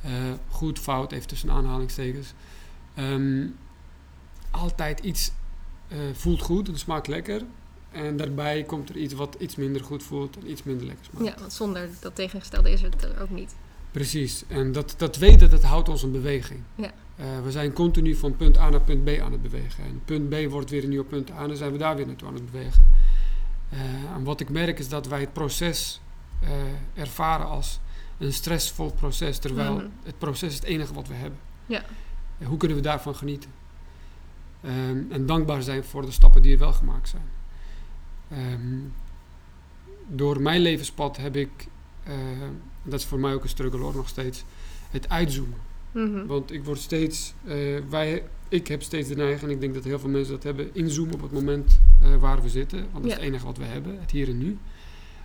[0.03, 0.11] eh,
[0.49, 2.33] goed, fout, even tussen aanhalingstekens.
[2.95, 3.47] Ehm,
[4.51, 5.33] altijd iets
[5.89, 7.43] eh, voelt goed en smaakt lekker.
[7.91, 11.25] En daarbij komt er iets wat iets minder goed voelt en iets minder lekker smaakt.
[11.27, 13.55] Ja, want zonder dat tegengestelde is het er ook niet.
[13.91, 14.45] Precies.
[14.49, 16.61] En dat, dat weten, dat houdt ons in beweging.
[16.75, 16.91] Ja.
[17.17, 19.85] Eh, we zijn continu van punt A naar punt B aan het bewegen.
[19.85, 22.07] En punt B wordt weer een nieuw punt A en dan zijn we daar weer
[22.07, 22.85] naartoe aan het bewegen.
[23.71, 23.79] Eh,
[24.15, 26.01] en wat ik merk is dat wij het proces
[26.95, 27.81] ervaren als
[28.19, 29.39] een stressvol proces.
[29.39, 29.87] Terwijl Mhm.
[30.03, 31.39] het proces is het enige wat we hebben.
[31.67, 31.83] Ja.
[32.45, 33.51] Hoe kunnen we daarvan genieten?
[34.61, 37.29] Ehm, en dankbaar zijn voor de stappen die er wel gemaakt zijn.
[38.29, 38.79] Ehm,
[40.07, 41.67] door mijn levenspad heb ik,
[42.03, 42.15] eh,
[42.83, 44.45] dat is voor mij ook een struggle hoor, nog steeds,
[44.91, 45.59] het uitzoomen.
[45.93, 46.27] Mhm.
[46.27, 47.57] Want ik word steeds, eh,
[47.89, 50.75] wij, ik heb steeds de neiging, en ik denk dat heel veel mensen dat hebben,
[50.75, 52.79] inzoomen op het moment eh, waar we zitten.
[52.79, 54.59] Want dat is het enige wat we hebben, het hier en nu.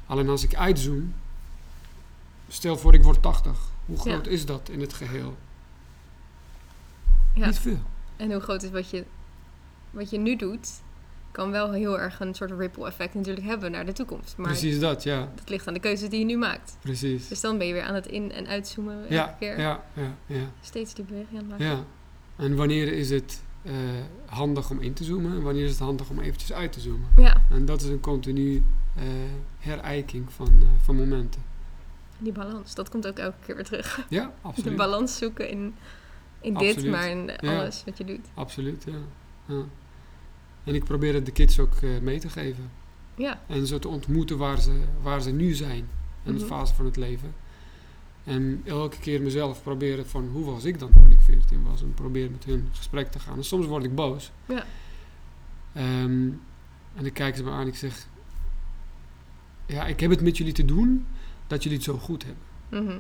[0.06, 1.14] Alleen als ik uitzoom,
[2.48, 3.60] stel voor ik word 80.
[3.86, 4.02] Hoe Ja.
[4.02, 5.36] groot is dat in het geheel?
[7.34, 7.46] Ja.
[7.46, 7.80] Niet veel.
[8.16, 9.04] En hoe groot is wat je,
[9.96, 10.70] wat je nu doet,
[11.32, 14.38] kan wel heel erg een soort ripple effect natuurlijk hebben naar de toekomst.
[14.38, 15.30] Maar Precies dat, ja.
[15.36, 16.78] dat ligt aan de keuzes die je nu maakt.
[16.82, 17.28] Precies.
[17.28, 19.60] Dus dan ben je weer aan het in- en uitzoomen elke Ja, keer.
[19.60, 21.66] ja, ja, ja, Steeds die beweging aan het maken.
[21.66, 21.84] ja.
[22.36, 23.72] En wanneer is het eh,
[24.26, 27.08] handig om in te zoomen en wanneer is het handig om eventjes uit te zoomen?
[27.18, 28.64] Ja, En dat is een continu
[28.96, 29.04] eh
[29.60, 31.42] herijking van, eh, van momenten.
[32.18, 34.06] die balans, dat komt ook elke keer weer terug.
[34.10, 34.76] Ja, De absoluut.
[34.76, 35.76] balans zoeken in,
[36.42, 37.58] in dit, maar in Ja.
[37.60, 38.28] alles wat je doet.
[38.34, 38.94] Absoluut, ja.
[39.56, 39.64] ja.
[40.66, 42.70] En ik probeer het de kids ook eh, mee te geven.
[43.16, 45.88] Ja, En zo te ontmoeten waar ze, waar ze nu zijn.
[46.24, 46.46] In de Mhm.
[46.48, 47.34] fase van het leven.
[48.24, 51.82] En elke keer mezelf proberen van hoe was ik dan toen ik 14 was.
[51.82, 53.38] En probeer met hun gesprek te gaan.
[53.38, 54.32] En soms word ik boos.
[54.46, 54.66] Ja.
[55.74, 56.30] Ehm,
[56.96, 58.08] en dan kijken ze me aan en ik zeg...
[59.66, 61.06] Ja, ik heb het met jullie te doen
[61.48, 62.44] dat jullie het zo goed hebben.
[62.86, 63.00] mhm.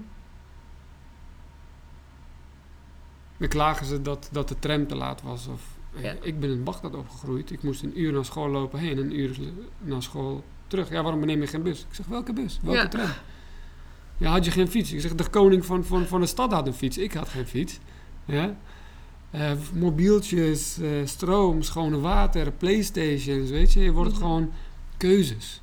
[3.37, 5.47] Dan klagen ze dat, dat de tram te laat was.
[5.47, 5.61] Of,
[6.01, 6.15] Ja.
[6.21, 7.51] Ik ben in Bagdad opgegroeid.
[7.51, 9.37] Ik moest een uur naar school lopen heen en een uur
[9.79, 10.89] naar school terug.
[10.89, 11.79] Ja, waarom neem je geen bus?
[11.79, 12.59] Ik zeg, welke bus?
[12.63, 12.87] Welke Ja.
[12.87, 13.09] tram?
[14.17, 14.91] Ja, had je geen fiets?
[14.93, 16.97] Ik zeg, de koning van, van, van de stad had een fiets.
[16.97, 17.79] Ik had geen fiets.
[18.25, 18.57] Ja?
[19.31, 23.79] Eh, mobieltjes, eh, stroom, schone water, playstations, weet je.
[23.79, 24.19] Je wordt Mhm.
[24.21, 24.51] gewoon
[24.97, 25.61] keuzes.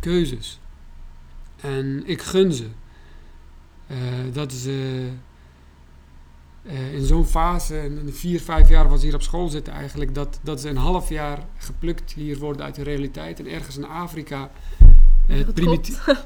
[0.00, 0.60] Keuzes.
[1.60, 2.66] En ik gun ze.
[3.86, 3.96] Eh,
[4.32, 5.08] dat ze
[6.68, 9.72] eh, in zo'n fase, in de vier, vijf jaar wat ze hier op school zitten
[9.72, 13.76] eigenlijk, dat, dat ze een half jaar geplukt hier worden uit de realiteit en ergens
[13.76, 14.50] in Afrika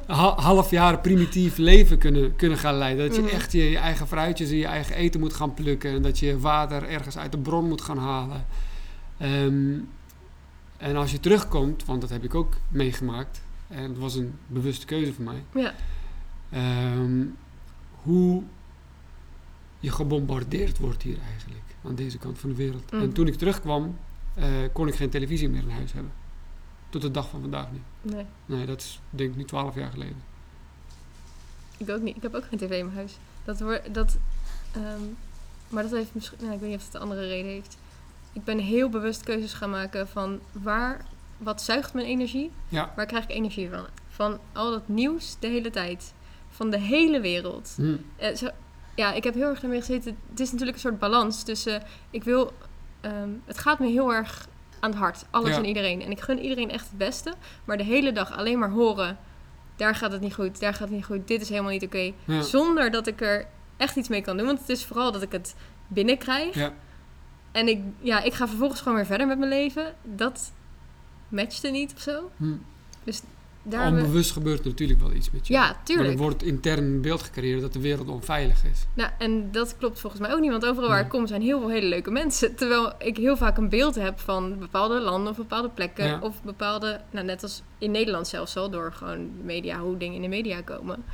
[0.06, 3.06] ha- half jaar primitief leven kunnen, kunnen gaan leiden.
[3.06, 3.30] Dat je Mhm.
[3.34, 6.38] echt je, je eigen fruitjes en je eigen eten moet gaan plukken en dat je
[6.38, 8.44] water ergens uit de bron moet gaan halen.
[9.18, 9.72] Ehm,
[10.76, 14.86] en als je terugkomt, want dat heb ik ook meegemaakt, en het was een bewuste
[14.86, 15.72] keuze voor mij, Ja,
[16.50, 17.22] Ehm,
[18.02, 18.42] hoe
[19.80, 22.92] je gebombardeerd wordt hier eigenlijk, aan deze kant van de wereld.
[22.92, 23.00] Mm.
[23.00, 23.96] En toen ik terugkwam,
[24.34, 26.12] eh, kon ik geen televisie meer in huis hebben.
[26.88, 27.82] Tot de dag van vandaag niet.
[28.02, 30.22] nee, Nee, dat is denk ik nu twaalf jaar geleden.
[31.76, 32.16] ik ook niet.
[32.16, 33.18] Ik heb ook geen tv in mijn huis.
[33.44, 34.18] Dat wordt, dat,
[34.72, 35.02] ehm,
[35.68, 37.78] maar dat heeft misschien, nou, ik weet niet of het een andere reden heeft.
[38.32, 41.04] Ik ben heel bewust keuzes gaan maken van waar,
[41.38, 42.50] wat zuigt mijn energie?
[42.68, 42.92] Ja.
[42.96, 43.86] Waar krijg ik energie van?
[44.08, 46.12] Van al dat nieuws de hele tijd.
[46.50, 47.72] Van de hele wereld.
[47.76, 47.96] Hm.
[48.16, 48.48] Eh, zo,
[49.00, 50.16] ja, ik heb heel erg ermee gezeten.
[50.30, 51.82] Het is natuurlijk een soort balans tussen.
[52.10, 52.52] Ik wil.
[53.00, 54.46] ehm, het gaat me heel erg
[54.80, 55.24] aan het hart.
[55.30, 55.56] Alles Ja.
[55.56, 56.02] en iedereen.
[56.02, 57.32] En ik gun iedereen echt het beste.
[57.64, 59.18] Maar de hele dag alleen maar horen.
[59.76, 60.60] Daar gaat het niet goed.
[60.60, 61.28] Daar gaat het niet goed.
[61.28, 62.12] Dit is helemaal niet oké.
[62.24, 62.42] Ja.
[62.42, 64.46] Zonder dat ik er echt iets mee kan doen.
[64.46, 65.54] Want het is vooral dat ik het
[65.88, 66.54] binnenkrijg.
[66.54, 66.72] Ja.
[67.52, 69.94] En ik, ja, ik ga vervolgens gewoon weer verder met mijn leven.
[70.02, 70.52] Dat
[71.28, 72.30] matchte niet of zo.
[72.36, 72.54] Hm.
[73.62, 75.52] Daar hebben we- Onbewust gebeurt er natuurlijk wel iets met je.
[75.52, 76.10] ja, Maar tuurlijk.
[76.10, 78.86] er wordt intern een beeld gecreëerd dat de wereld onveilig is.
[78.94, 81.04] Nou, en dat klopt volgens mij ook niet, want overal waar Nee.
[81.04, 82.54] ik kom zijn heel veel hele leuke mensen.
[82.54, 86.06] Terwijl ik heel vaak een beeld heb van bepaalde landen of bepaalde plekken.
[86.06, 86.18] Ja.
[86.22, 90.22] Of bepaalde, nou net als in Nederland zelfs al, door gewoon media, hoe dingen in
[90.22, 91.04] de media komen.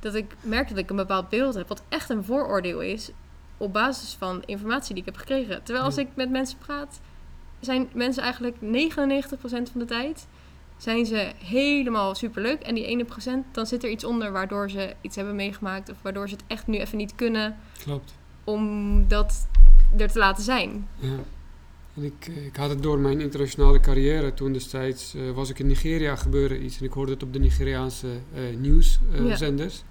[0.00, 3.10] Dat ik merk dat ik een bepaald beeld heb, wat echt een vooroordeel is,
[3.56, 5.62] op basis van informatie die ik heb gekregen.
[5.62, 7.00] Terwijl als ik met mensen praat,
[7.60, 10.26] zijn mensen eigenlijk 99% van de tijd
[10.78, 12.60] zijn ze helemaal superleuk.
[12.62, 15.90] En die ene procent, dan zit er iets onder waardoor ze iets hebben meegemaakt.
[15.90, 18.14] Of waardoor ze het echt nu even niet kunnen Klopt.
[18.44, 19.46] om dat
[19.96, 20.88] er te laten zijn.
[20.98, 21.16] Ja.
[21.96, 24.34] En ik, eh, ik had het door mijn internationale carrière.
[24.34, 26.78] Toen destijds eh, was ik in Nigeria, gebeurde iets.
[26.78, 28.40] En ik hoorde het op de Nigeriaanse Ja.
[28.58, 29.82] nieuwszenders.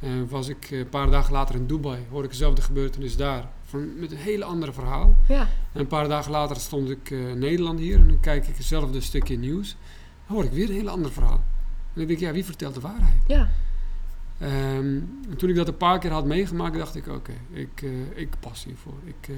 [0.00, 1.98] En was ik een paar dagen later in Dubai.
[2.10, 3.48] Hoorde ik dezelfde gebeurtenis daar.
[3.64, 5.14] Van, met een hele andere verhaal.
[5.28, 5.40] Ja,
[5.72, 7.98] En een paar dagen later stond ik in Nederland hier.
[7.98, 9.76] En dan kijk ik hetzelfde stukje nieuws.
[10.30, 11.44] Dan hoor ik weer een heel ander verhaal.
[11.94, 13.22] En ik denk, ja, wie vertelt de waarheid?
[13.26, 13.48] ja,
[14.38, 14.52] Ehm,
[15.30, 17.90] en toen ik dat een paar keer had meegemaakt, dacht ik: oké, ik, eh,
[18.20, 18.94] ik pas hiervoor.
[19.04, 19.34] Ik, eh,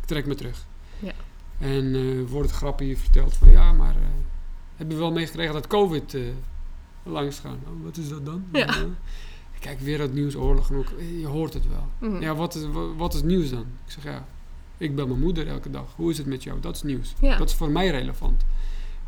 [0.00, 0.66] ik trek me terug.
[0.98, 1.12] Ja.
[1.58, 4.02] En eh wordt het grapje verteld van ja, maar eh,
[4.76, 6.16] heb je wel meegekregen dat COVID
[7.02, 7.52] langs gaat?
[7.66, 8.44] Oh, wat is dat dan?
[8.52, 8.74] Ja.
[9.54, 12.10] Ik kijk weer het nieuws, oorlog en ook, je hoort het wel.
[12.10, 12.22] mhm.
[12.22, 13.64] Ja, wat is, wa- wat is nieuws dan?
[13.86, 14.26] Ik zeg ja,
[14.76, 15.92] ik bel mijn moeder elke dag.
[15.96, 16.60] Hoe is het met jou?
[16.60, 17.14] Dat is nieuws.
[17.20, 17.36] Ja.
[17.36, 18.44] Dat is voor mij relevant.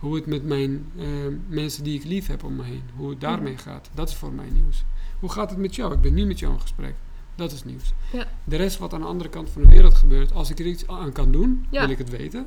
[0.00, 1.06] Hoe het met mijn eh,
[1.48, 4.32] mensen die ik lief heb om me heen, hoe het daarmee gaat, dat is voor
[4.32, 4.84] mij nieuws.
[5.20, 5.92] Hoe gaat het met jou?
[5.94, 6.94] Ik ben nu met jou in gesprek.
[7.34, 7.92] Dat is nieuws.
[8.12, 8.26] Ja.
[8.44, 10.86] De rest wat aan de andere kant van de wereld gebeurt, als ik er iets
[10.86, 11.80] aan kan doen, Ja.
[11.80, 12.46] wil ik het weten.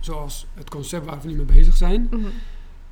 [0.00, 2.08] Zoals het concept waar we nu mee bezig zijn.
[2.10, 2.20] Mhm.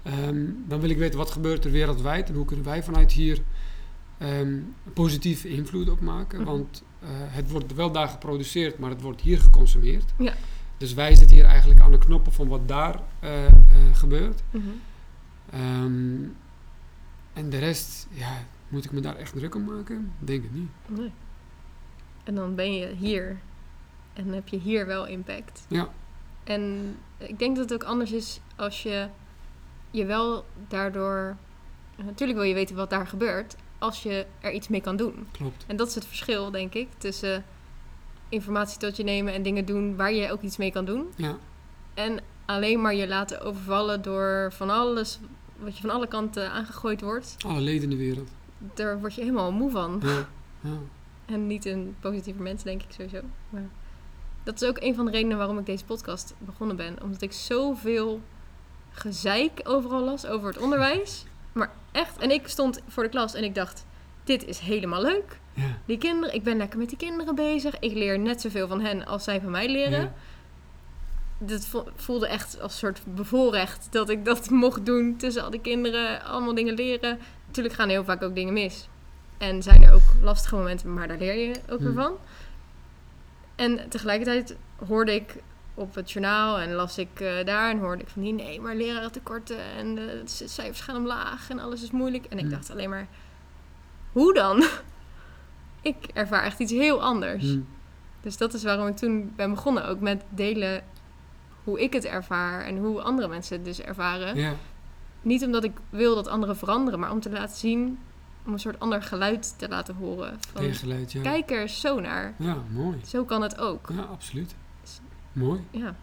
[0.02, 3.40] Ehm, dan wil ik weten wat gebeurt er wereldwijd en hoe kunnen wij vanuit hier
[4.18, 4.58] ehm,
[4.92, 6.40] positieve invloed op maken.
[6.40, 6.50] Mhm.
[6.50, 10.12] Want eh, het wordt wel daar geproduceerd, maar het wordt hier geconsumeerd.
[10.18, 10.34] Ja.
[10.85, 13.53] Dus wij zitten hier eigenlijk aan de knoppen van wat daar eh, eh,
[13.92, 14.42] gebeurt.
[14.51, 14.64] Mhm.
[15.51, 16.23] Ehm,
[17.33, 18.33] en de rest, ja,
[18.68, 20.12] moet ik me daar echt druk om maken?
[20.18, 20.70] Denk het niet.
[20.87, 21.12] Nee.
[22.25, 23.40] En dan ben je hier.
[24.12, 25.66] En heb je hier wel impact.
[25.68, 25.88] Ja.
[26.44, 29.09] En ik denk dat het ook anders is als je
[29.90, 31.37] je wel daardoor...
[31.97, 33.57] Natuurlijk wil je weten wat daar gebeurt.
[33.79, 35.27] Als je er iets mee kan doen.
[35.31, 35.64] Klopt.
[35.66, 36.88] En dat is het verschil, denk ik.
[36.99, 37.44] Tussen
[38.28, 41.06] informatie tot je nemen en dingen doen waar je ook iets mee kan doen.
[41.16, 41.37] Ja,
[41.94, 45.18] En alleen maar je laten overvallen door van alles
[45.56, 47.37] wat je van alle kanten aangegooid wordt.
[47.46, 48.28] alle leden in de wereld.
[48.74, 50.00] Daar word je helemaal moe van.
[50.04, 50.26] Ja,
[50.60, 50.76] ja.
[51.26, 53.20] En niet een positieve mens, denk ik sowieso.
[53.50, 53.68] Maar
[54.42, 56.96] dat is ook een van de redenen waarom ik deze podcast begonnen ben.
[57.02, 58.20] Omdat ik zoveel
[58.90, 61.24] gezeik overal las over het onderwijs.
[61.52, 63.84] Maar echt, en ik stond voor de klas en ik dacht,
[64.24, 65.38] dit is helemaal leuk.
[65.54, 65.62] Ja.
[65.84, 67.78] Die kinderen, ik ben lekker met die kinderen bezig.
[67.78, 70.00] Ik leer net zoveel van hen als zij van mij leren.
[70.00, 70.12] Ja.
[71.38, 75.50] Dat vo- voelde echt als een soort bevoorrecht dat ik dat mocht doen tussen al
[75.50, 77.18] die kinderen, allemaal dingen leren.
[77.46, 78.88] Natuurlijk gaan heel vaak ook dingen mis.
[79.38, 82.02] En zijn er ook lastige momenten, maar daar leer je ook weer Hmm.
[82.02, 82.16] van.
[83.56, 84.56] En tegelijkertijd
[84.88, 85.34] hoorde ik
[85.74, 88.74] op het journaal en las ik eh, daar en hoorde ik van die nee, maar
[88.74, 92.24] lerarentekorten en de cijfers gaan omlaag en alles is moeilijk.
[92.24, 92.52] En ik Hmm.
[92.52, 93.06] dacht alleen maar,
[94.12, 94.64] hoe dan?
[95.85, 97.42] ik ervaar echt iets heel anders.
[97.42, 97.61] Hm.
[98.20, 99.87] Dus dat is waarom ik toen ben begonnen.
[99.87, 100.83] Ook met delen
[101.64, 104.37] hoe ik het ervaar en hoe andere mensen het dus ervaren.
[104.37, 104.55] Ja,
[105.23, 107.99] Niet omdat ik wil dat anderen veranderen, maar om te laten zien,
[108.47, 110.37] om een soort ander geluid te laten horen.
[110.40, 111.23] Van, tegengeluid, ja.
[111.23, 112.35] kijk er zo naar.
[112.38, 113.01] Ja, mooi.
[113.07, 113.88] Zo kan het ook.
[113.92, 114.55] Ja, absoluut.
[115.33, 115.61] Mooi.
[115.70, 115.94] Ja.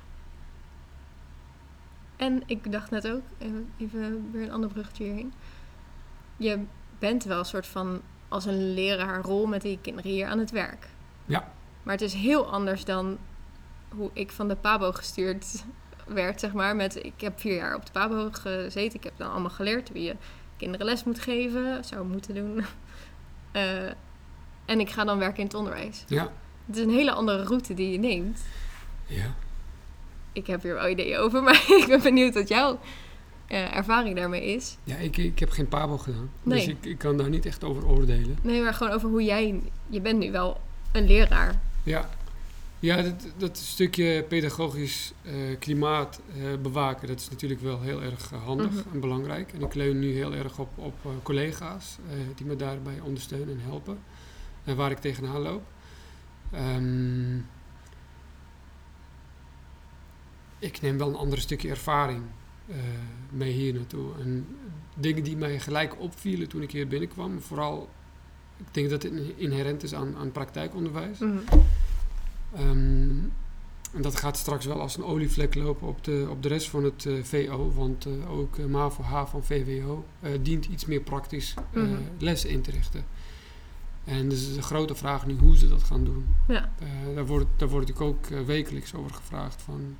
[2.16, 5.34] En ik dacht net ook, even, even weer een ander bruggetje hierheen.
[6.38, 6.64] Je
[7.00, 10.52] bent wel een soort van als een leraar rol met die kinderen hier aan het
[10.52, 10.88] werk.
[11.26, 11.52] Ja.
[11.84, 13.18] Maar het is heel anders dan
[13.96, 15.64] hoe ik van de PABO gestuurd
[16.08, 16.76] werd, zeg maar.
[16.76, 18.98] Met, ik heb vier jaar op de PABO gezeten.
[18.98, 20.16] Ik heb dan allemaal geleerd hoe je
[20.58, 21.84] kinderen les moet geven.
[21.86, 22.64] Zou moeten doen.
[23.52, 23.84] Eh,
[24.66, 26.04] en ik ga dan werken in het onderwijs.
[26.08, 26.32] Ja.
[26.66, 28.42] Het is een hele andere route die je neemt
[29.06, 29.34] Ja.
[30.32, 32.80] ik heb hier wel ideeën over, maar ik ben benieuwd wat jouw
[33.52, 34.78] eh, ervaring daarmee is.
[34.84, 36.30] Ja, ik, ik heb geen pabo gedaan.
[36.44, 36.58] Nee.
[36.58, 38.38] Dus ik, ik kan daar niet echt over oordelen.
[38.42, 39.62] Nee, maar gewoon over hoe jij...
[39.90, 40.62] Je bent nu wel
[40.92, 41.60] een leraar.
[41.84, 42.10] Ja,
[42.80, 48.30] ja dat, dat stukje pedagogisch eh, klimaat eh, bewaken, dat is natuurlijk wel heel erg
[48.30, 48.94] handig Mhm.
[48.94, 49.54] en belangrijk.
[49.54, 51.98] En ik leun nu heel erg op, op collega's
[52.36, 54.00] die me daarbij ondersteunen en helpen.
[54.64, 55.64] En waar ik tegenaan loop.
[56.52, 57.38] Ehm,
[60.60, 62.24] ik neem wel een ander stukje ervaring
[63.30, 64.12] mee hier naartoe.
[64.20, 64.48] En
[64.96, 67.90] dingen die mij gelijk opvielen toen ik hier binnenkwam, vooral,
[68.58, 71.20] ik denk dat het inherent is aan, aan praktijkonderwijs.
[71.20, 71.38] Mhm.
[72.56, 73.10] Ehm,
[73.94, 76.84] en dat gaat straks wel als een olievlek lopen op de, op de rest van
[76.84, 77.72] het eh, VO.
[77.76, 81.96] Want eh, ook uh, MAVO, HAVO en VWO eh, dient iets meer praktisch eh, Mhm.
[82.18, 83.06] les in te richten.
[84.04, 86.26] En dus is de grote vraag nu hoe ze dat gaan doen.
[86.48, 86.72] Ja.
[86.80, 89.96] Eh, daar, word, daar word ik ook eh, wekelijks over gevraagd van...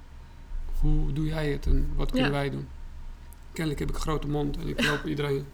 [0.82, 2.36] Hoe doe jij het en wat kunnen Ja.
[2.38, 2.68] wij doen?
[3.52, 5.46] Kennelijk heb ik een grote mond en ik loop iedereen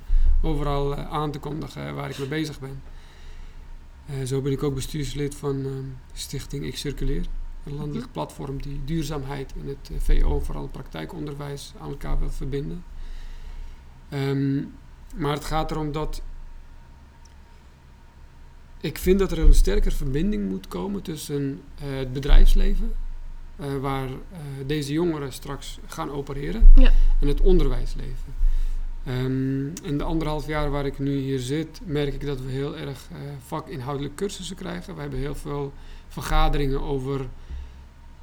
[0.42, 2.82] overal eh, aan te kondigen waar ik mee bezig ben.
[4.06, 5.72] Eh, zo ben ik ook bestuurslid van eh,
[6.13, 7.26] Stichting Ik Circuleer.
[7.63, 8.13] Een landelijk Mhm.
[8.13, 12.84] platform die duurzaamheid en het eh, VO, vooral het praktijkonderwijs, aan elkaar wil verbinden.
[14.10, 14.63] Ehm,
[15.16, 16.22] maar het gaat erom dat
[18.82, 22.92] ik vind dat er een sterker verbinding moet komen tussen het bedrijfsleven,
[23.58, 26.91] eh, waar eh, deze jongeren straks gaan opereren, Ja.
[27.22, 28.36] en het onderwijsleven.
[29.04, 32.78] Ehm, in de anderhalf jaar waar ik nu hier zit, merk ik dat we heel
[32.78, 34.96] erg eh, vakinhoudelijke cursussen krijgen.
[34.96, 35.74] We hebben heel veel
[36.08, 37.28] vergaderingen over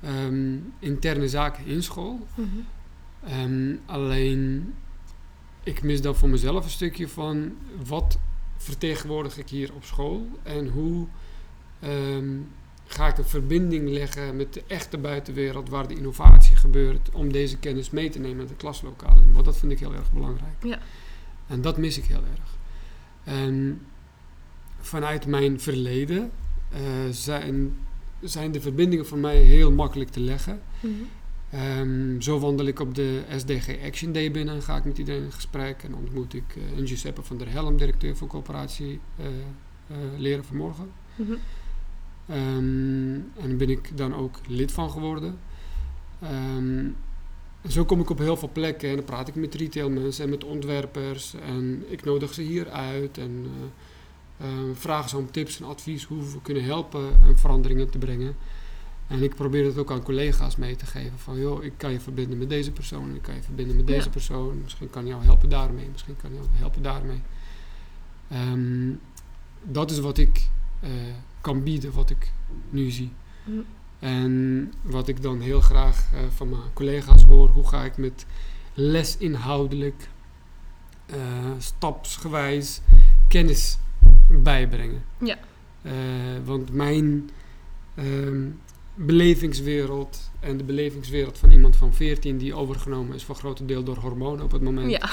[0.00, 2.26] ehm, interne zaken in school.
[2.34, 2.48] Mhm.
[3.26, 4.74] Ehm, alleen,
[5.62, 7.52] ik mis dan voor mezelf een stukje van
[7.86, 8.18] wat
[8.56, 11.06] vertegenwoordig ik hier op school en hoe
[12.94, 17.58] ga ik een verbinding leggen met de echte buitenwereld waar de innovatie gebeurt om deze
[17.58, 19.32] kennis mee te nemen naar de klaslokaal in.
[19.32, 20.62] Want dat vind ik heel erg belangrijk.
[20.62, 20.78] Ja.
[21.46, 22.56] En dat mis ik heel erg.
[23.24, 23.80] En
[24.80, 26.30] vanuit mijn verleden
[26.70, 26.80] eh,
[27.10, 27.76] zijn,
[28.20, 30.60] zijn de verbindingen voor mij heel makkelijk te leggen.
[30.80, 30.92] Mhm.
[31.50, 35.22] Ehm, zo wandel ik op de SDG Action Day binnen en ga ik met iedereen
[35.22, 35.82] in gesprek.
[35.82, 39.26] En ontmoet ik een Giuseppe van der Helm, directeur van coöperatie eh,
[40.16, 40.90] Leren vanmorgen.
[41.14, 41.32] Mhm.
[42.28, 45.38] Ehm, en daar ben ik dan ook lid van geworden.
[46.20, 46.86] Ehm,
[47.68, 50.44] zo kom ik op heel veel plekken en dan praat ik met retailmensen en met
[50.44, 51.34] ontwerpers.
[51.34, 53.46] En ik nodig ze hier uit en
[54.38, 57.98] eh, eh, vraag ze om tips en advies hoe we kunnen helpen en veranderingen te
[57.98, 58.36] brengen.
[59.06, 61.18] En ik probeer het ook aan collega's mee te geven.
[61.18, 63.14] Van joh, ik kan je verbinden met deze persoon.
[63.14, 64.10] Ik kan je verbinden met deze Ja.
[64.10, 64.60] persoon.
[64.62, 65.88] Misschien kan jou helpen daarmee.
[65.92, 67.22] Misschien kan jou helpen daarmee.
[68.28, 68.92] Ehm,
[69.62, 70.48] dat is wat ik
[70.80, 70.90] eh,
[71.44, 72.32] kan bieden, wat ik
[72.70, 73.12] nu zie.
[73.98, 78.26] En wat ik dan heel graag eh, van mijn collega's hoor, hoe ga ik met
[78.74, 80.08] lesinhoudelijk,
[81.06, 81.16] eh,
[81.58, 82.80] stapsgewijs
[83.28, 83.78] kennis
[84.28, 85.02] bijbrengen.
[85.18, 85.38] Ja.
[85.82, 85.92] Eh,
[86.44, 87.30] want mijn
[87.94, 88.48] ehm,
[88.94, 93.96] belevingswereld en de belevingswereld van iemand van 14 die overgenomen is voor grote deel door
[93.96, 94.90] hormonen op het moment.
[94.90, 95.10] Ja,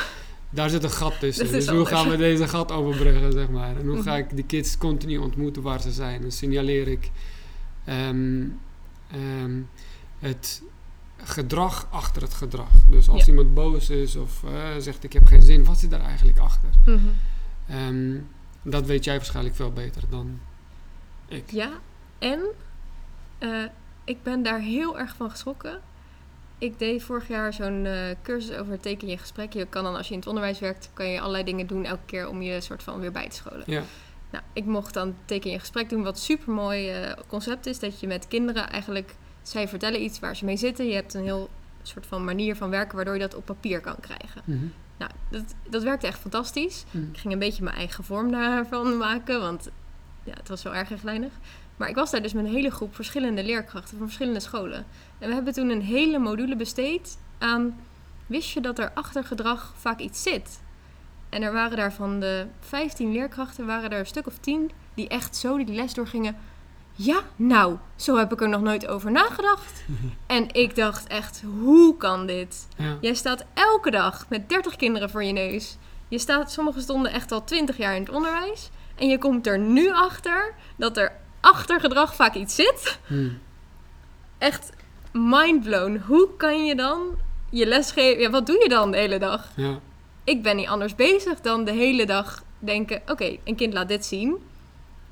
[0.53, 1.51] Daar zit een gat tussen.
[1.51, 1.95] Dus hoe anders.
[1.95, 3.77] gaan we deze gat overbruggen, zeg maar?
[3.77, 4.19] En hoe ga Mhm.
[4.19, 6.23] ik die kids continu ontmoeten waar ze zijn?
[6.23, 7.11] En signaleer ik
[7.85, 8.43] ehm,
[9.11, 9.59] ehm,
[10.19, 10.61] het
[11.23, 12.69] gedrag achter het gedrag.
[12.89, 13.27] Dus als Ja.
[13.27, 16.69] iemand boos is of eh, zegt ik heb geen zin, wat zit daar eigenlijk achter?
[16.85, 16.97] Mhm.
[17.67, 18.17] Ehm,
[18.61, 20.39] dat weet jij waarschijnlijk veel beter dan
[21.27, 21.51] ik.
[21.51, 21.69] ja.
[22.19, 22.39] En
[23.37, 23.63] eh,
[24.03, 25.79] ik ben daar heel erg van geschrokken.
[26.61, 29.53] Ik deed vorig jaar zo'n eh, cursus over teken je gesprek.
[29.53, 32.05] Je kan dan, als je in het onderwijs werkt, kan je allerlei dingen doen elke
[32.05, 33.63] keer om je soort van weer bij te scholen.
[33.65, 33.83] Ja,
[34.31, 36.93] Nou, ik mocht dan teken je gesprek doen, wat super mooi
[37.27, 37.79] concept is.
[37.79, 40.87] Dat je met kinderen eigenlijk, zij vertellen iets waar ze mee zitten.
[40.87, 41.49] Je hebt een heel
[41.81, 44.41] soort van manier van werken waardoor je dat op papier kan krijgen.
[44.43, 44.65] Mhm.
[44.97, 46.83] Nou, dat, dat werkte echt fantastisch.
[46.91, 47.05] Mhm.
[47.11, 49.69] Ik ging een beetje mijn eigen vorm daarvan maken, want
[50.23, 51.31] ja, het was wel erg rechtlijnig.
[51.77, 54.85] Maar ik was daar dus met een hele groep verschillende leerkrachten van verschillende scholen.
[55.19, 57.79] En we hebben toen een hele module besteed aan...
[58.25, 60.61] Wist je dat er achter gedrag vaak iets zit?
[61.29, 65.07] En er waren daar van de 15 leerkrachten, waren er een stuk of 10 die
[65.07, 66.35] echt zo die les doorgingen.
[66.91, 69.83] Ja, nou, zo heb ik er nog nooit over nagedacht.
[70.27, 72.67] En ik dacht echt, hoe kan dit?
[72.77, 72.97] Ja.
[73.01, 75.77] Jij staat elke dag met 30 kinderen voor je neus.
[76.07, 78.69] Je staat, sommigen stonden echt al 20 jaar in het onderwijs.
[78.95, 82.99] En je komt er nu achter dat er achter gedrag vaak iets zit.
[83.07, 83.29] Mhm.
[84.37, 84.69] Echt
[85.13, 86.01] mindblown.
[86.07, 87.01] Hoe kan je dan
[87.49, 88.21] je les geven?
[88.21, 89.51] Ja, wat doe je dan de hele dag?
[89.55, 89.79] ja.
[90.23, 94.05] Ik ben niet anders bezig dan de hele dag denken: oké, een kind laat dit
[94.05, 94.37] zien.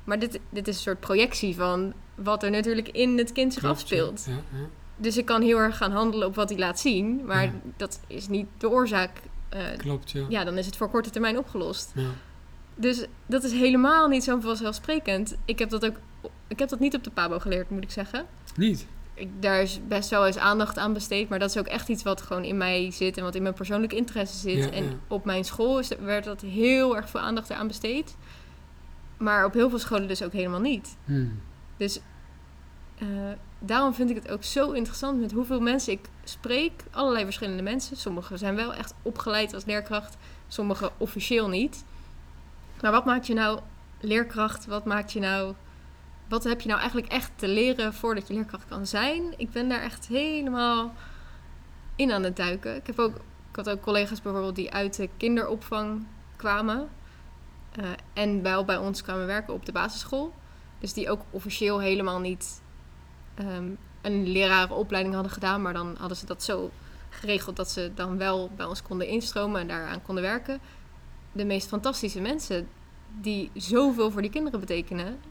[0.04, 3.62] Maar dit, dit is een soort projectie van wat er natuurlijk in het kind zich
[3.62, 4.24] Klopt, afspeelt.
[4.28, 4.66] Ja, ja.
[4.96, 7.24] Dus ik kan heel erg gaan handelen op wat hij laat zien.
[7.26, 7.52] Maar Ja.
[7.76, 9.10] dat is niet de oorzaak.
[9.48, 10.24] eh, Klopt, ja.
[10.28, 11.92] ja, dan is het voor korte termijn opgelost.
[11.94, 12.08] ja.
[12.74, 15.36] Dus dat is helemaal niet zo vanzelfsprekend.
[15.44, 15.96] Ik heb dat ook.
[16.50, 18.26] Ik heb dat niet op de Pabo geleerd, moet ik zeggen.
[18.56, 18.86] Niet?
[19.14, 22.02] Ik, daar is best wel eens aandacht aan besteed, maar dat is ook echt iets
[22.02, 24.64] wat gewoon in mij zit en wat in mijn persoonlijke interesse zit.
[24.64, 24.90] Ja, en ja.
[25.08, 28.16] op mijn school is, werd dat heel erg veel aandacht aan besteed.
[29.16, 30.96] Maar op heel veel scholen dus ook helemaal niet.
[31.04, 31.26] Mhm.
[31.76, 32.00] Dus
[32.98, 33.06] eh,
[33.58, 36.72] daarom vind ik het ook zo interessant met hoeveel mensen ik spreek.
[36.90, 37.96] Allerlei verschillende mensen.
[37.96, 40.16] Sommigen zijn wel echt opgeleid als leerkracht,
[40.48, 41.84] sommigen officieel niet.
[42.80, 43.60] Maar wat maakt je nou
[44.00, 44.66] leerkracht?
[44.66, 45.54] Wat maakt je nou.
[46.30, 49.34] Wat heb je nou eigenlijk echt te leren voordat je leerkracht kan zijn?
[49.36, 50.94] Ik ben daar echt helemaal
[51.96, 52.76] in aan het duiken.
[52.76, 53.14] Ik, heb ook,
[53.50, 56.06] ik had ook collega's bijvoorbeeld die uit de kinderopvang
[56.36, 56.88] kwamen.
[57.76, 60.32] eh, en wel bij ons kwamen werken op de basisschool.
[60.78, 62.62] Dus die ook officieel helemaal niet
[63.34, 63.70] ehm,
[64.02, 65.62] een lerarenopleiding hadden gedaan.
[65.62, 66.70] Maar dan hadden ze dat zo
[67.08, 70.60] geregeld dat ze dan wel bij ons konden instromen en daaraan konden werken.
[71.32, 72.68] De meest fantastische mensen
[73.20, 75.29] die zoveel voor die kinderen betekenen.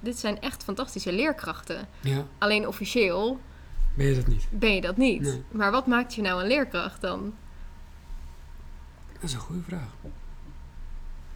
[0.00, 1.88] Dit zijn echt fantastische leerkrachten.
[2.00, 3.40] Ja, Alleen officieel
[3.94, 4.46] ben je dat niet?
[4.50, 5.20] ben je dat niet.
[5.22, 5.42] Nee.
[5.50, 7.34] Maar wat maakt je nou een leerkracht dan?
[9.12, 9.88] Dat is een goede vraag.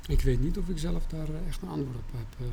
[0.06, 2.46] Ik weet niet of ik zelf daar eh, echt een antwoord op heb.
[2.46, 2.52] eh.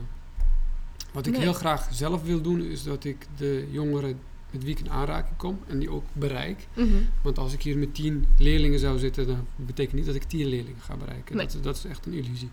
[1.11, 1.41] Wat ik Nee.
[1.41, 4.19] heel graag zelf wil doen, is dat ik de jongeren
[4.51, 6.67] met wie ik in aanraking kom en die ook bereik.
[6.73, 6.87] Mhm.
[7.21, 10.45] Want als ik hier met tien leerlingen zou zitten, dan betekent niet dat ik tien
[10.47, 11.35] leerlingen ga bereiken.
[11.35, 11.47] Nee.
[11.47, 12.49] Dat, dat is echt een illusie.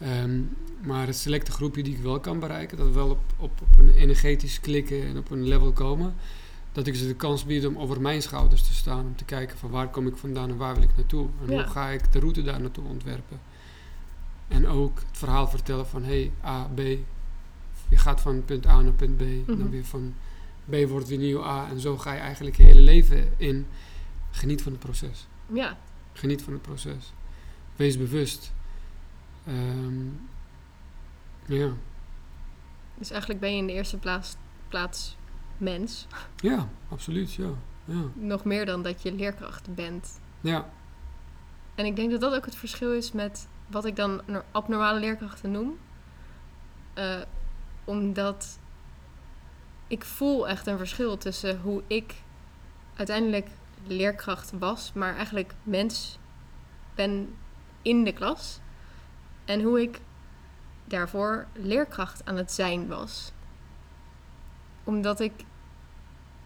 [0.00, 0.40] Ehm,
[0.86, 3.78] maar het selecte groepje die ik wel kan bereiken, dat we wel op, op, op
[3.78, 6.14] een energetisch klikken en op een level komen,
[6.72, 9.58] dat ik ze de kans bied om over mijn schouders te staan, om te kijken
[9.58, 11.28] van waar kom ik vandaan en waar wil ik naartoe.
[11.46, 11.62] En Ja.
[11.62, 13.40] hoe ga ik de route daar naartoe ontwerpen.
[14.48, 16.78] En ook het verhaal vertellen van hey, A, B.
[17.88, 19.58] Je gaat van punt A naar punt B, Mhm.
[19.58, 20.14] dan weer van
[20.64, 21.68] B wordt weer nieuw A.
[21.70, 23.66] En zo ga je eigenlijk je hele leven in.
[24.30, 25.26] Geniet van het proces.
[25.52, 25.78] Ja,
[26.12, 27.12] Geniet van het proces.
[27.76, 28.52] Wees bewust.
[29.50, 30.06] Ehm,
[31.46, 31.68] ja.
[32.94, 34.36] dus eigenlijk ben je in de eerste plaats,
[34.68, 35.16] plaats
[35.56, 36.06] mens.
[36.36, 37.34] ja, absoluut.
[37.34, 37.50] Ja.
[37.84, 38.02] Ja.
[38.14, 40.20] Nog meer dan dat je leerkracht bent.
[40.40, 40.68] ja,
[41.74, 45.00] En ik denk dat dat ook het verschil is met wat ik dan no- abnormale
[45.00, 45.78] leerkrachten noem.
[46.94, 47.20] Eh,
[47.84, 48.58] omdat
[49.86, 52.14] ik voel echt een verschil tussen hoe ik
[52.94, 53.48] uiteindelijk
[53.86, 56.18] leerkracht was, maar eigenlijk mens
[56.94, 57.34] ben
[57.82, 58.60] in de klas.
[59.50, 60.00] En hoe ik
[60.84, 63.32] daarvoor leerkracht aan het zijn was.
[64.84, 65.32] Omdat ik,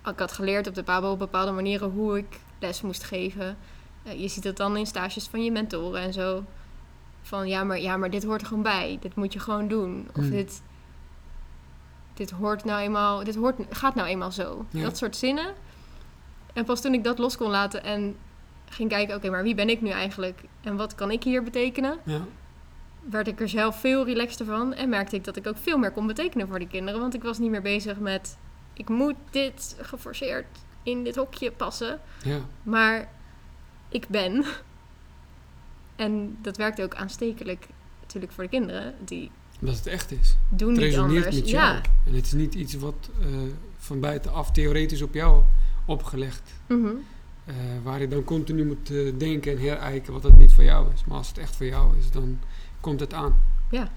[0.04, 3.56] ik had geleerd op de PABO op bepaalde manieren hoe ik les moest geven.
[4.02, 6.44] Eh, je ziet het dan in stages van je mentoren en zo.
[7.22, 8.98] Van ja maar, ja, maar dit hoort er gewoon bij.
[9.00, 10.08] Dit moet je gewoon doen.
[10.08, 10.30] Of Hmm.
[10.30, 10.62] dit,
[12.14, 14.66] dit hoort nou eenmaal, dit hoort, gaat nou eenmaal zo.
[14.70, 14.82] Ja.
[14.82, 15.54] Dat soort zinnen.
[16.52, 18.16] En pas toen ik dat los kon laten en
[18.68, 20.42] ging kijken, oké, maar wie ben ik nu eigenlijk?
[20.62, 21.98] En wat kan ik hier betekenen?
[22.04, 22.20] ja,
[23.10, 24.74] werd ik er zelf veel relaxter van.
[24.74, 27.00] En merkte ik dat ik ook veel meer kon betekenen voor die kinderen.
[27.00, 28.36] Want ik was niet meer bezig met...
[28.72, 30.46] Ik moet dit geforceerd
[30.82, 32.00] in dit hokje passen.
[32.22, 33.08] ja, Maar
[33.88, 34.44] ik ben.
[35.96, 37.66] En dat werkt ook aanstekelijk
[38.00, 38.94] natuurlijk voor de kinderen.
[39.04, 40.36] Die dat het echt is.
[40.48, 41.40] doen Het resoneert anders.
[41.40, 41.74] met jou.
[41.74, 41.80] Ja.
[42.06, 43.26] En het is niet iets wat eh,
[43.78, 45.42] van buitenaf theoretisch op jou
[45.86, 46.88] opgelegd Mhm.
[47.44, 50.92] Eh, waar je dan continu moet eh, denken en herijken wat het niet voor jou
[50.94, 51.04] is.
[51.04, 52.38] Maar als het echt voor jou is, dan
[52.84, 53.40] komt het aan.
[53.70, 53.88] Ja.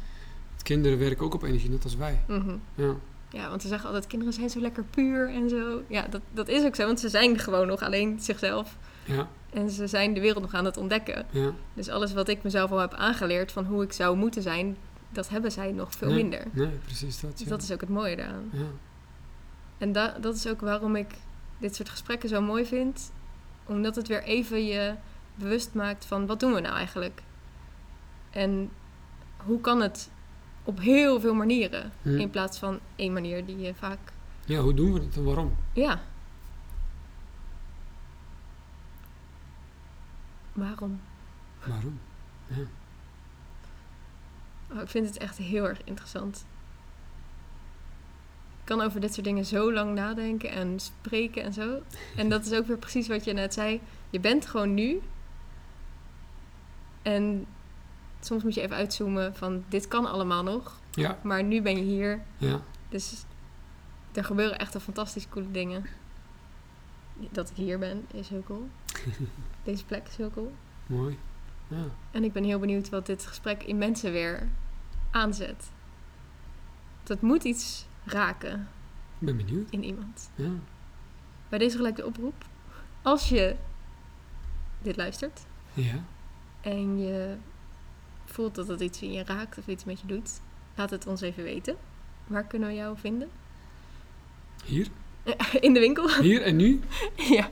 [0.63, 2.19] Kinderen werken ook op energie, net als wij.
[2.27, 2.55] Mhm.
[2.75, 2.93] Ja,
[3.29, 5.81] Ja, want ze zeggen altijd, kinderen zijn zo lekker puur en zo.
[5.87, 8.77] Ja, dat, dat is ook zo, want ze zijn gewoon nog alleen zichzelf.
[9.05, 11.25] ja, En ze zijn de wereld nog aan het ontdekken.
[11.29, 11.51] ja.
[11.73, 14.77] Dus alles wat ik mezelf al heb aangeleerd van hoe ik zou moeten zijn,
[15.09, 16.43] dat hebben zij nog veel Nee, minder.
[16.51, 17.37] Nee, precies dat.
[17.37, 18.49] Dus dat is ook het mooie daaraan.
[18.53, 18.65] ja.
[19.77, 21.07] En da dat is ook waarom ik
[21.57, 23.11] dit soort gesprekken zo mooi vind.
[23.65, 24.93] Omdat het weer even je
[25.35, 27.21] bewust maakt van wat doen we nou eigenlijk?
[28.29, 28.71] En
[29.37, 30.09] hoe kan het
[30.63, 31.91] op heel veel manieren?
[32.01, 32.19] Hm.
[32.19, 33.99] In plaats van één manier die je vaak...
[34.45, 35.55] ja, hoe doen we het en waarom?
[35.73, 36.01] Ja.
[40.53, 40.99] Waarom?
[41.65, 41.99] Waarom?
[42.47, 42.63] Ja.
[44.71, 46.45] Oh, ik vind het echt heel erg interessant.
[48.59, 51.81] Ik kan over dit soort dingen zo lang nadenken en spreken en zo.
[52.15, 53.81] En dat is ook weer precies wat je net zei.
[54.09, 55.01] Je bent gewoon nu.
[57.01, 57.45] En
[58.19, 60.79] soms moet je even uitzoomen van dit kan allemaal nog.
[60.91, 62.21] Ja, Maar nu ben je hier.
[62.37, 63.23] ja, Dus
[64.13, 65.85] er gebeuren echt fantastisch coole dingen.
[67.31, 68.67] Dat ik hier ben is heel cool.
[69.63, 70.53] Deze plek is heel cool.
[70.85, 71.17] mooi.
[71.67, 74.47] Ja, En ik ben heel benieuwd wat dit gesprek in mensen weer
[75.11, 75.69] aanzet.
[77.03, 78.67] Dat moet iets raken
[79.19, 79.69] ik ben benieuwd.
[79.71, 80.29] in iemand.
[80.35, 80.49] Ja,
[81.49, 82.45] Bij deze gelijk de oproep.
[83.01, 83.55] Als je
[84.81, 86.03] dit luistert ja.
[86.61, 87.35] en je
[88.31, 90.41] voelt dat het iets in je raakt of iets met je doet,
[90.75, 91.75] laat het ons even weten.
[92.27, 93.29] Waar kunnen we jou vinden?
[94.65, 94.87] Hier,
[95.59, 96.21] In de winkel?
[96.21, 96.79] hier en nu.
[97.37, 97.49] ja.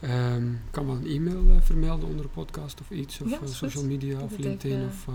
[0.00, 3.20] Ehm, kan wel een e-mail eh, vermelden onder de podcast of iets.
[3.20, 4.72] Of Ja, eh, social media of LinkedIn.
[4.76, 4.86] even.
[4.88, 5.14] Of, eh,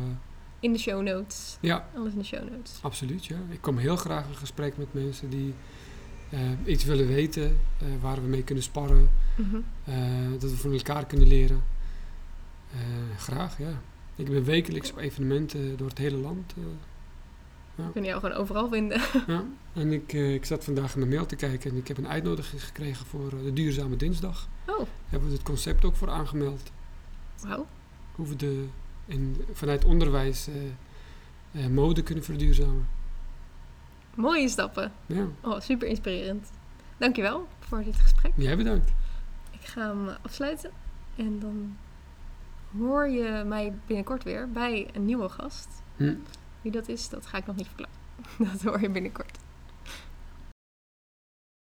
[0.60, 1.58] In de show notes.
[1.60, 2.80] ja, Alles in de show notes.
[2.82, 3.36] Absoluut, ja.
[3.50, 5.54] Ik kom heel graag in gesprek met mensen die
[6.30, 9.56] eh, iets willen weten, eh, waar we mee kunnen sparren, Mhm.
[9.84, 9.96] eh,
[10.40, 11.64] dat we van elkaar kunnen leren.
[12.74, 12.80] Eh,
[13.18, 13.82] graag, ja.
[14.16, 16.54] Ik ben wekelijks op evenementen door het hele land.
[16.58, 16.64] eh,
[17.86, 19.02] We kunnen jou gewoon overal vinden.
[19.28, 19.44] ja.
[19.74, 22.08] En ik, eh, ik zat vandaag in mijn mail te kijken en ik heb een
[22.08, 24.48] uitnodiging gekregen voor eh, de Duurzame Dinsdag.
[24.68, 26.72] Oh, Hebben we het concept ook voor aangemeld.
[27.42, 27.66] wauw.
[28.16, 28.66] Hoe we de,
[29.06, 30.48] in, vanuit onderwijs
[31.70, 32.88] mode kunnen verduurzamen.
[34.16, 34.92] Mooie stappen.
[35.06, 36.52] Ja, Oh, super inspirerend.
[36.98, 38.32] Dankjewel voor dit gesprek.
[38.36, 38.92] jij bedankt.
[39.52, 40.72] Ik ga hem afsluiten.
[41.16, 41.78] En dan
[42.78, 45.82] hoor je mij binnenkort weer bij een nieuwe gast.
[45.98, 46.16] Hm.
[46.62, 48.00] Wie dat is, dat ga ik nog niet verklappen.
[48.52, 49.40] Dat hoor je binnenkort.